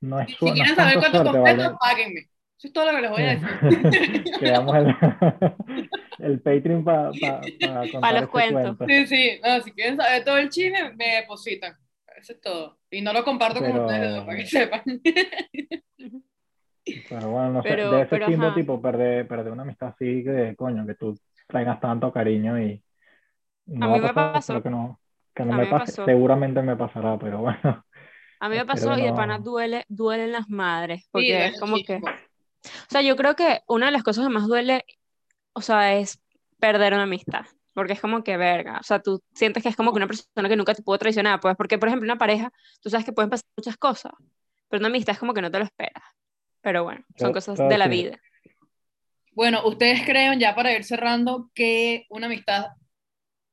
no 0.00 0.18
es, 0.18 0.26
Si, 0.26 0.34
su- 0.34 0.38
si 0.40 0.44
no 0.46 0.54
quieren 0.54 0.72
es 0.72 0.76
saber 0.76 0.94
cuánto 0.98 1.18
suerte, 1.18 1.32
completo, 1.38 1.62
¿vale? 1.62 1.76
páguenme. 1.80 2.20
Eso 2.58 2.66
es 2.66 2.72
todo 2.72 2.86
lo 2.86 2.96
que 2.96 3.02
les 3.02 3.10
voy 3.12 3.22
a 3.22 3.30
decir. 3.30 3.48
Creamos 4.40 4.76
el, 4.76 4.94
el 6.18 6.40
Patreon 6.40 6.84
para 6.84 7.10
contar 7.92 8.14
los 8.14 8.22
ese 8.22 8.30
cuentos. 8.32 8.76
cuento. 8.76 8.86
Sí, 8.88 9.06
sí, 9.06 9.40
no, 9.44 9.60
si 9.60 9.70
quieren 9.70 9.96
saber 9.96 10.24
todo 10.24 10.38
el 10.38 10.48
chisme, 10.50 10.92
me 10.94 11.14
depositan. 11.14 11.76
Eso 12.20 12.32
es 12.34 12.40
todo. 12.40 12.78
Y 12.90 13.00
no 13.00 13.12
lo 13.12 13.24
comparto 13.24 13.60
con 13.60 13.70
Pero- 13.72 13.86
ustedes, 13.86 14.14
dos, 14.14 14.24
para 14.24 14.36
que 14.36 14.46
sepan. 14.46 14.82
Pero 17.08 17.28
bueno, 17.30 17.50
no 17.50 17.62
sé, 17.62 17.68
Pero- 17.68 17.90
de 17.92 18.02
ese 18.02 18.08
pero, 18.18 18.54
tipo, 18.54 18.80
perder, 18.82 19.28
perder 19.28 19.52
una 19.52 19.62
amistad 19.62 19.88
así 19.88 20.24
que, 20.24 20.54
coño, 20.56 20.86
que 20.86 20.94
tú 20.94 21.16
traigas 21.46 21.78
tanto 21.80 22.12
cariño 22.12 22.60
y 22.60 22.82
no 23.66 23.86
A 23.86 23.88
va 23.90 23.94
mí 23.96 24.00
me 24.00 24.08
pasar, 24.12 24.32
pasó. 24.32 24.62
que 24.62 24.70
no, 24.70 25.00
que 25.34 25.44
no 25.44 25.52
A 25.52 25.56
me 25.56 25.62
mí 25.64 25.68
me 25.70 25.78
pase, 25.78 25.92
pasó. 25.92 26.04
seguramente 26.06 26.62
me 26.62 26.76
pasará, 26.76 27.18
pero 27.18 27.38
bueno, 27.40 27.84
A 28.40 28.48
mí 28.48 28.56
me 28.56 28.64
pasó 28.66 28.98
y 28.98 29.02
de 29.02 29.12
pana 29.12 29.38
duele, 29.38 29.84
duelen 29.88 30.32
las 30.32 30.48
madres, 30.48 31.06
porque 31.12 31.26
Sí, 31.26 31.32
es 31.32 31.60
como 31.60 31.76
que, 31.76 31.96
o 31.96 32.88
sea, 32.88 33.02
yo 33.02 33.14
creo 33.16 33.36
que 33.36 33.60
una 33.68 33.86
de 33.86 33.92
las 33.92 34.02
cosas 34.02 34.26
que 34.26 34.32
más 34.32 34.46
duele, 34.48 34.84
o 35.52 35.60
sea, 35.60 35.94
es 35.96 36.20
perder 36.58 36.94
una 36.94 37.04
amistad, 37.04 37.44
porque 37.74 37.92
es 37.94 38.00
como 38.00 38.24
que 38.24 38.36
verga, 38.36 38.78
o 38.80 38.82
sea, 38.82 39.00
tú 39.00 39.22
sientes 39.34 39.62
que 39.62 39.68
es 39.68 39.76
como 39.76 39.92
que 39.92 39.96
una 39.96 40.06
persona 40.06 40.48
que 40.48 40.56
nunca 40.56 40.74
te 40.74 40.82
pudo 40.82 40.98
traicionar, 40.98 41.40
pues, 41.40 41.56
porque 41.56 41.78
por 41.78 41.88
ejemplo 41.88 42.06
una 42.06 42.18
pareja, 42.18 42.52
tú 42.82 42.90
sabes 42.90 43.04
que 43.06 43.12
pueden 43.12 43.30
pasar 43.30 43.46
muchas 43.56 43.76
cosas, 43.76 44.12
pero 44.68 44.80
una 44.80 44.88
amistad 44.88 45.14
es 45.14 45.18
como 45.18 45.34
que 45.34 45.42
no 45.42 45.50
te 45.50 45.58
lo 45.58 45.64
esperas, 45.64 46.02
pero 46.60 46.84
bueno, 46.84 47.04
son 47.16 47.32
cosas 47.32 47.58
de 47.58 47.78
la 47.78 47.88
vida. 47.88 48.18
Bueno, 49.32 49.64
¿ustedes 49.64 50.04
creen, 50.04 50.40
ya 50.40 50.54
para 50.54 50.72
ir 50.72 50.84
cerrando, 50.84 51.50
que 51.54 52.06
una 52.10 52.26
amistad 52.26 52.66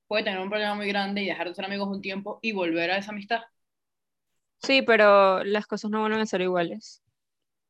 puede 0.08 0.24
tener 0.24 0.40
un 0.40 0.50
problema 0.50 0.76
muy 0.76 0.88
grande 0.88 1.22
y 1.22 1.28
dejar 1.28 1.48
de 1.48 1.56
ser 1.56 1.66
amigos 1.66 1.88
un 1.88 2.02
tiempo 2.02 2.40
y 2.42 2.52
volver 2.52 2.92
a 2.92 2.98
esa 2.98 3.12
amistad? 3.12 3.42
Sí, 4.60 4.82
pero 4.82 5.44
las 5.44 5.68
cosas 5.68 5.92
no 5.92 6.02
vuelven 6.02 6.20
a 6.20 6.26
ser 6.26 6.42
iguales. 6.42 7.04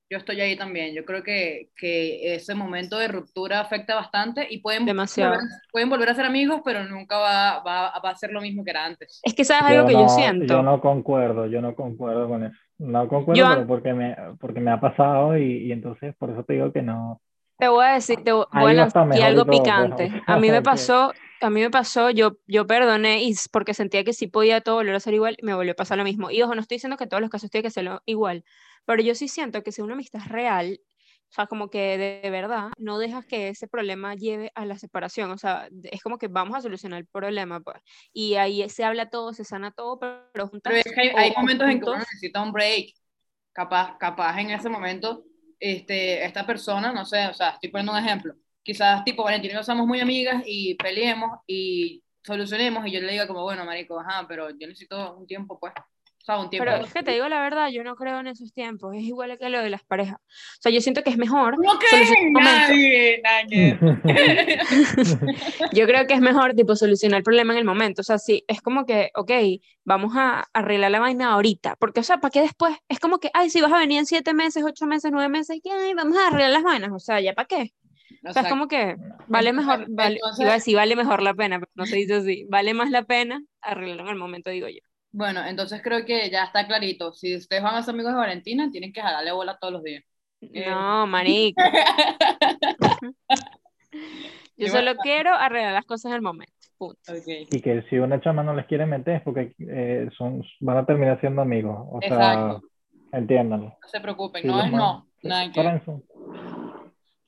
Yo 0.10 0.18
estoy 0.18 0.40
ahí 0.42 0.56
también. 0.58 0.94
Yo 0.96 1.04
creo 1.06 1.24
que, 1.24 1.70
que 1.76 2.36
ese 2.36 2.56
momento 2.56 2.98
de 2.98 3.08
ruptura 3.10 3.60
afecta 3.60 3.96
bastante 3.96 4.48
y 4.50 4.60
pueden, 4.60 4.86
Demasiado. 4.86 5.32
volver, 5.34 5.48
pueden 5.72 5.90
volver 5.90 6.10
a 6.10 6.16
ser 6.16 6.26
amigos, 6.26 6.62
pero 6.64 6.86
nunca 6.86 7.18
va, 7.18 7.60
va, 7.60 8.00
va 8.04 8.10
a 8.10 8.16
ser 8.16 8.32
lo 8.32 8.42
mismo 8.42 8.64
que 8.64 8.72
era 8.72 8.86
antes. 8.86 9.20
Es 9.24 9.34
que 9.36 9.44
sabes 9.44 9.76
algo 9.76 9.88
que 9.88 9.94
no, 9.94 10.02
yo 10.02 10.10
siento. 10.10 10.46
Yo 10.46 10.62
no 10.64 10.80
concuerdo, 10.80 11.46
yo 11.48 11.62
no 11.62 11.76
concuerdo 11.76 12.28
con 12.30 12.46
eso. 12.46 12.56
No 12.78 13.08
concuerdo, 13.08 13.42
Yo- 13.42 13.50
pero 13.50 13.68
porque 13.68 13.94
me, 13.94 14.16
porque 14.40 14.60
me 14.60 14.72
ha 14.72 14.80
pasado 14.80 15.38
y, 15.38 15.68
y 15.68 15.72
entonces 15.72 16.16
por 16.18 16.30
eso 16.30 16.44
te 16.44 16.54
digo 16.54 16.72
que 16.72 16.82
no. 16.82 17.22
Te 17.58 17.68
voy 17.68 17.86
a 17.86 17.94
decir, 17.94 18.24
te 18.24 18.32
voy 18.32 18.46
a 18.54 18.74
lanzar 18.74 19.12
algo 19.22 19.46
todo, 19.46 19.46
pues, 19.46 19.62
picante. 19.62 20.12
o 20.28 20.32
A 20.32 20.38
mí 20.40 20.50
me 20.52 20.62
pasó, 20.62 21.14
a 21.42 21.50
mí 21.50 21.62
me 21.62 21.72
pasó, 21.72 22.12
yo, 22.12 22.38
yo 22.48 22.68
perdoné 22.68 23.24
y 23.24 23.34
porque 23.52 23.74
sentía 23.74 24.04
que 24.04 24.14
sí 24.14 24.28
podía 24.28 24.62
todo 24.62 24.76
volver 24.76 24.94
a 24.96 25.00
ser 25.00 25.16
igual 25.16 25.38
me 25.42 25.56
volvió 25.56 25.72
a 25.72 25.76
pasar 25.76 25.98
lo 25.98 26.04
mismo. 26.04 26.30
Y 26.30 26.42
ojo, 26.44 26.54
no 26.54 26.62
estoy 26.62 26.76
diciendo 26.76 26.98
que 26.98 27.06
en 27.06 27.10
todos 27.10 27.22
los 27.22 27.32
casos 27.32 27.50
tiene 27.50 27.64
que 27.64 27.72
ser 27.72 27.86
lo- 27.86 28.02
igual, 28.06 28.44
pero 28.88 29.04
yo 29.04 29.14
sí 29.16 29.28
siento 29.28 29.64
que 29.64 29.74
si 29.74 29.82
una 29.82 29.96
amistad 29.96 30.22
es 30.22 30.30
real, 30.30 30.80
o 31.30 31.34
sea, 31.34 31.46
como 31.46 31.70
que 31.70 31.98
de, 31.98 32.22
de 32.24 32.30
verdad, 32.30 32.70
no 32.78 32.98
dejas 32.98 33.26
que 33.26 33.50
ese 33.50 33.68
problema 33.68 34.16
lleve 34.16 34.50
a 34.56 34.66
la 34.66 34.78
separación. 34.78 35.30
O 35.32 35.38
sea, 35.38 35.68
es 35.84 36.02
como 36.02 36.18
que 36.18 36.30
vamos 36.30 36.56
a 36.56 36.62
solucionar 36.62 37.00
el 37.00 37.06
problema, 37.06 37.60
pues. 37.60 37.82
Y 38.14 38.36
ahí 38.36 38.68
se 38.70 38.86
habla 38.86 39.10
todo, 39.10 39.34
se 39.34 39.44
sana 39.44 39.72
todo, 39.72 40.00
pero 40.00 40.48
juntas 40.48 40.72
Pero 40.72 40.78
es 40.78 40.96
que 40.96 41.20
hay, 41.20 41.34
momentos 41.36 41.70
en 41.70 41.80
que 41.82 41.86
uno 41.86 42.00
necesita 42.00 42.42
un 42.42 42.54
break. 42.54 42.94
Capaz, 43.52 43.98
capaz 43.98 44.40
en 44.40 44.52
ese 44.52 44.70
momento, 44.70 45.26
este, 45.60 46.24
esta 46.24 46.46
persona, 46.46 46.94
no 46.94 47.04
sé, 47.04 47.28
o 47.28 47.34
sea, 47.34 47.50
estoy 47.50 47.72
poniendo 47.72 47.92
un 47.92 48.00
ejemplo. 48.00 48.34
Quizás, 48.64 49.04
tipo, 49.04 49.24
Valentina 49.24 49.54
y 49.54 49.58
yo 49.58 49.64
somos 49.64 49.86
muy 49.86 50.00
amigas 50.00 50.44
y 50.46 50.76
peleemos 50.76 51.40
y 51.46 52.04
solucionemos 52.24 52.86
y 52.88 52.92
yo 52.92 53.02
le 53.02 53.12
diga 53.12 53.28
como, 53.28 53.44
bueno, 53.44 53.66
marico, 53.66 54.00
ajá, 54.00 54.26
pero 54.30 54.50
yo 54.52 54.68
necesito 54.68 55.18
un 55.18 55.28
tiempo, 55.28 55.60
pues. 55.60 55.74
O 56.28 56.34
sea, 56.34 56.40
un 56.40 56.50
tiempo. 56.50 56.66
Pero 56.70 56.84
es 56.84 56.94
que 56.94 57.04
te 57.04 57.12
digo 57.12 57.30
la 57.30 57.40
verdad, 57.40 57.70
yo 57.70 57.86
no 57.86 57.96
creo 57.96 58.20
en 58.20 58.28
esos 58.28 58.52
tiempos. 58.52 58.94
Es 58.94 59.04
igual 59.04 59.38
que 59.40 59.50
lo 59.50 59.62
de 59.62 59.70
las 59.70 59.86
parejas. 59.86 60.18
O 60.20 60.62
sea, 60.62 60.74
yo 60.74 60.82
siento 60.82 61.02
que 61.02 61.10
es 61.10 61.18
mejor. 61.18 61.56
No 61.58 61.80
momento. 62.34 62.40
nadie, 62.42 63.22
nadie. 63.24 63.80
Yo 65.74 65.86
creo 65.86 66.06
que 66.06 66.14
es 66.16 66.20
mejor, 66.20 66.54
tipo, 66.54 66.76
solucionar 66.76 67.20
el 67.20 67.24
problema 67.24 67.54
en 67.54 67.60
el 67.60 67.66
momento. 67.66 68.02
O 68.02 68.04
sea, 68.04 68.18
sí, 68.18 68.44
es 68.50 68.62
como 68.62 68.86
que, 68.86 69.10
ok, 69.16 69.32
vamos 69.86 70.18
a 70.18 70.46
arreglar 70.52 70.92
la 70.92 71.00
vaina 71.00 71.32
ahorita. 71.32 71.78
Porque, 71.80 72.02
o 72.02 72.04
sea, 72.04 72.18
¿para 72.18 72.32
qué 72.32 72.42
después? 72.42 72.76
Es 72.90 73.00
como 73.00 73.20
que, 73.20 73.30
ay, 73.34 73.50
si 73.50 73.62
vas 73.62 73.72
a 73.72 73.80
venir 73.80 74.00
en 74.00 74.06
siete 74.06 74.34
meses, 74.34 74.66
ocho 74.66 74.86
meses, 74.86 75.12
nueve 75.14 75.30
meses, 75.30 75.62
¿qué? 75.64 75.72
Ay, 75.72 75.94
vamos 75.94 76.18
a 76.18 76.28
arreglar 76.28 76.52
las 76.52 76.64
vainas. 76.64 76.92
O 76.92 77.00
sea, 77.00 77.22
¿ya 77.22 77.34
para 77.34 77.48
qué? 77.48 77.72
O 78.28 78.34
sea, 78.34 78.42
es 78.42 78.50
como 78.50 78.68
que 78.68 78.98
vale 79.28 79.54
mejor, 79.54 79.86
vale, 79.88 80.16
entonces- 80.16 80.42
iba 80.42 80.52
a 80.52 80.56
decir, 80.56 80.76
vale 80.76 80.96
mejor 80.98 81.22
la 81.22 81.34
pena, 81.34 81.60
pero 81.60 81.72
no 81.76 81.86
se 81.86 81.96
dice 81.96 82.16
así. 82.16 82.46
Vale 82.50 82.74
más 82.74 82.90
la 82.90 83.04
pena 83.04 83.42
arreglarlo 83.62 84.04
en 84.04 84.10
el 84.10 84.16
momento, 84.16 84.50
digo 84.50 84.68
yo. 84.68 84.87
Bueno, 85.12 85.46
entonces 85.46 85.82
creo 85.82 86.06
que 86.06 86.30
ya 86.30 86.44
está 86.44 86.68
clarito. 86.68 87.14
Si 87.14 87.36
ustedes 87.36 87.64
van 87.64 87.76
a 87.76 87.84
ser 87.84 87.94
amigos 87.94 88.14
de 88.14 88.20
Valentina, 88.20 88.70
tienen 88.72 88.94
que 88.94 89.02
jalarle 89.02 89.32
bola 89.32 89.58
todos 89.60 89.74
los 89.74 89.84
días. 89.84 90.04
Eh. 90.42 90.70
No, 90.70 91.08
marico. 91.08 91.62
Yo 94.58 94.68
solo 94.68 94.96
quiero 94.96 95.34
arreglar 95.34 95.74
las 95.74 95.86
cosas 95.86 96.12
en 96.12 96.16
el 96.16 96.22
momento. 96.22 96.54
Punto. 96.78 97.12
Ok. 97.12 97.28
Y 97.52 97.62
que 97.62 97.84
si 97.90 97.98
una 97.98 98.20
chama 98.22 98.44
no 98.44 98.56
les 98.56 98.66
quiere 98.66 98.86
meter 98.86 99.16
es 99.16 99.22
porque 99.24 99.54
eh, 99.60 100.10
son, 100.18 100.44
van 100.60 100.78
a 100.78 100.86
terminar 100.86 101.20
siendo 101.20 101.42
amigos. 101.42 101.78
O 101.92 102.00
sea, 102.02 102.60
entiéndanlo. 103.12 103.68
No 103.68 103.88
se 103.88 104.00
preocupen, 104.00 104.42
Sí, 104.42 104.48
no 104.48 104.64
es 104.64 104.72
no. 104.72 105.08
Nada 105.24 105.52
que. 105.52 105.62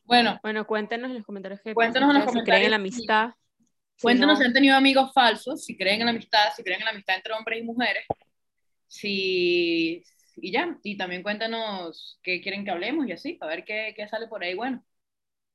Bueno, 0.06 0.40
Bueno, 0.42 0.66
cuéntenos 0.66 1.10
en 1.10 1.18
los 1.18 1.26
comentarios 1.26 1.62
qué 1.64 1.74
Cuéntanos 1.74 2.16
en 2.16 2.22
los 2.26 2.34
si 2.34 2.42
creen 2.44 2.64
en 2.64 2.72
la 2.72 2.78
comentarios 2.78 3.36
si- 4.00 4.16
si 4.16 4.26
Cuéntanos 4.26 4.38
no. 4.38 4.40
si 4.40 4.46
han 4.46 4.54
tenido 4.54 4.76
amigos 4.78 5.12
falsos, 5.14 5.64
si 5.66 5.78
creen 5.78 6.02
en 6.02 6.06
la 6.06 6.12
amistad, 6.12 6.52
si 6.56 6.64
creen 6.64 6.80
en 6.82 6.86
la 6.86 6.92
amistad 6.92 7.16
entre 7.18 7.34
hombres 7.34 7.60
y 7.60 7.64
mujeres. 7.64 8.06
Si... 8.88 10.04
Y 10.42 10.52
ya, 10.54 10.78
y 10.84 10.96
también 10.98 11.22
cuéntanos 11.22 12.18
qué 12.24 12.40
quieren 12.42 12.64
que 12.64 12.72
hablemos 12.72 13.06
y 13.08 13.12
así, 13.12 13.38
a 13.42 13.48
ver 13.48 13.66
qué, 13.66 13.94
qué 13.96 14.08
sale 14.08 14.28
por 14.28 14.42
ahí 14.42 14.54
bueno. 14.56 14.84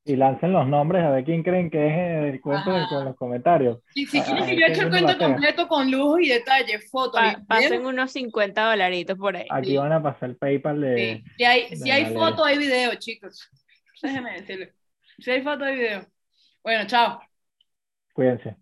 Y 0.05 0.17
lancen 0.17 0.53
los 0.53 0.67
nombres 0.69 1.03
a 1.03 1.09
ver 1.11 1.25
quién 1.25 1.43
creen 1.43 1.71
que 1.71 1.87
es 1.87 2.35
el 2.35 2.41
cuento 2.43 2.71
con 2.91 3.07
los 3.07 3.17
comentarios. 3.17 3.79
Si, 3.95 4.05
si 4.05 4.19
Ah, 4.19 4.25
quieren 4.25 4.45
que 4.45 4.53
es 4.53 4.61
yo 4.61 4.67
que 4.67 4.73
eche 4.73 4.83
el 4.83 4.91
cuento 4.91 5.19
completo 5.19 5.69
con 5.69 5.91
lujo 5.91 6.19
y 6.19 6.29
detalle, 6.29 6.79
fotos, 6.81 7.19
Pa- 7.19 7.43
pasen 7.49 7.87
unos 7.87 8.13
50 8.13 8.63
dolaritos 8.69 9.17
por 9.17 9.35
ahí. 9.35 9.47
Aquí 9.49 9.71
Sí. 9.71 9.77
van 9.79 9.93
a 9.93 10.03
pasar 10.03 10.29
el 10.29 10.37
PayPal 10.37 10.81
de... 10.83 11.23
sí. 11.25 11.25
Si 11.39 11.45
hay, 11.45 11.69
si 11.77 11.85
de 11.85 11.93
hay 11.93 12.03
Valeria. 12.05 12.29
foto, 12.31 12.45
hay 12.45 12.59
video, 12.59 12.95
chicos. 12.97 13.49
Déjenme 14.03 14.33
decirles. 14.35 14.75
Si 15.19 15.31
hay 15.31 15.41
foto, 15.43 15.65
hay 15.65 15.77
video. 15.77 16.07
Bueno, 16.63 16.87
chao. 16.87 17.21
Cuídense. 18.15 18.57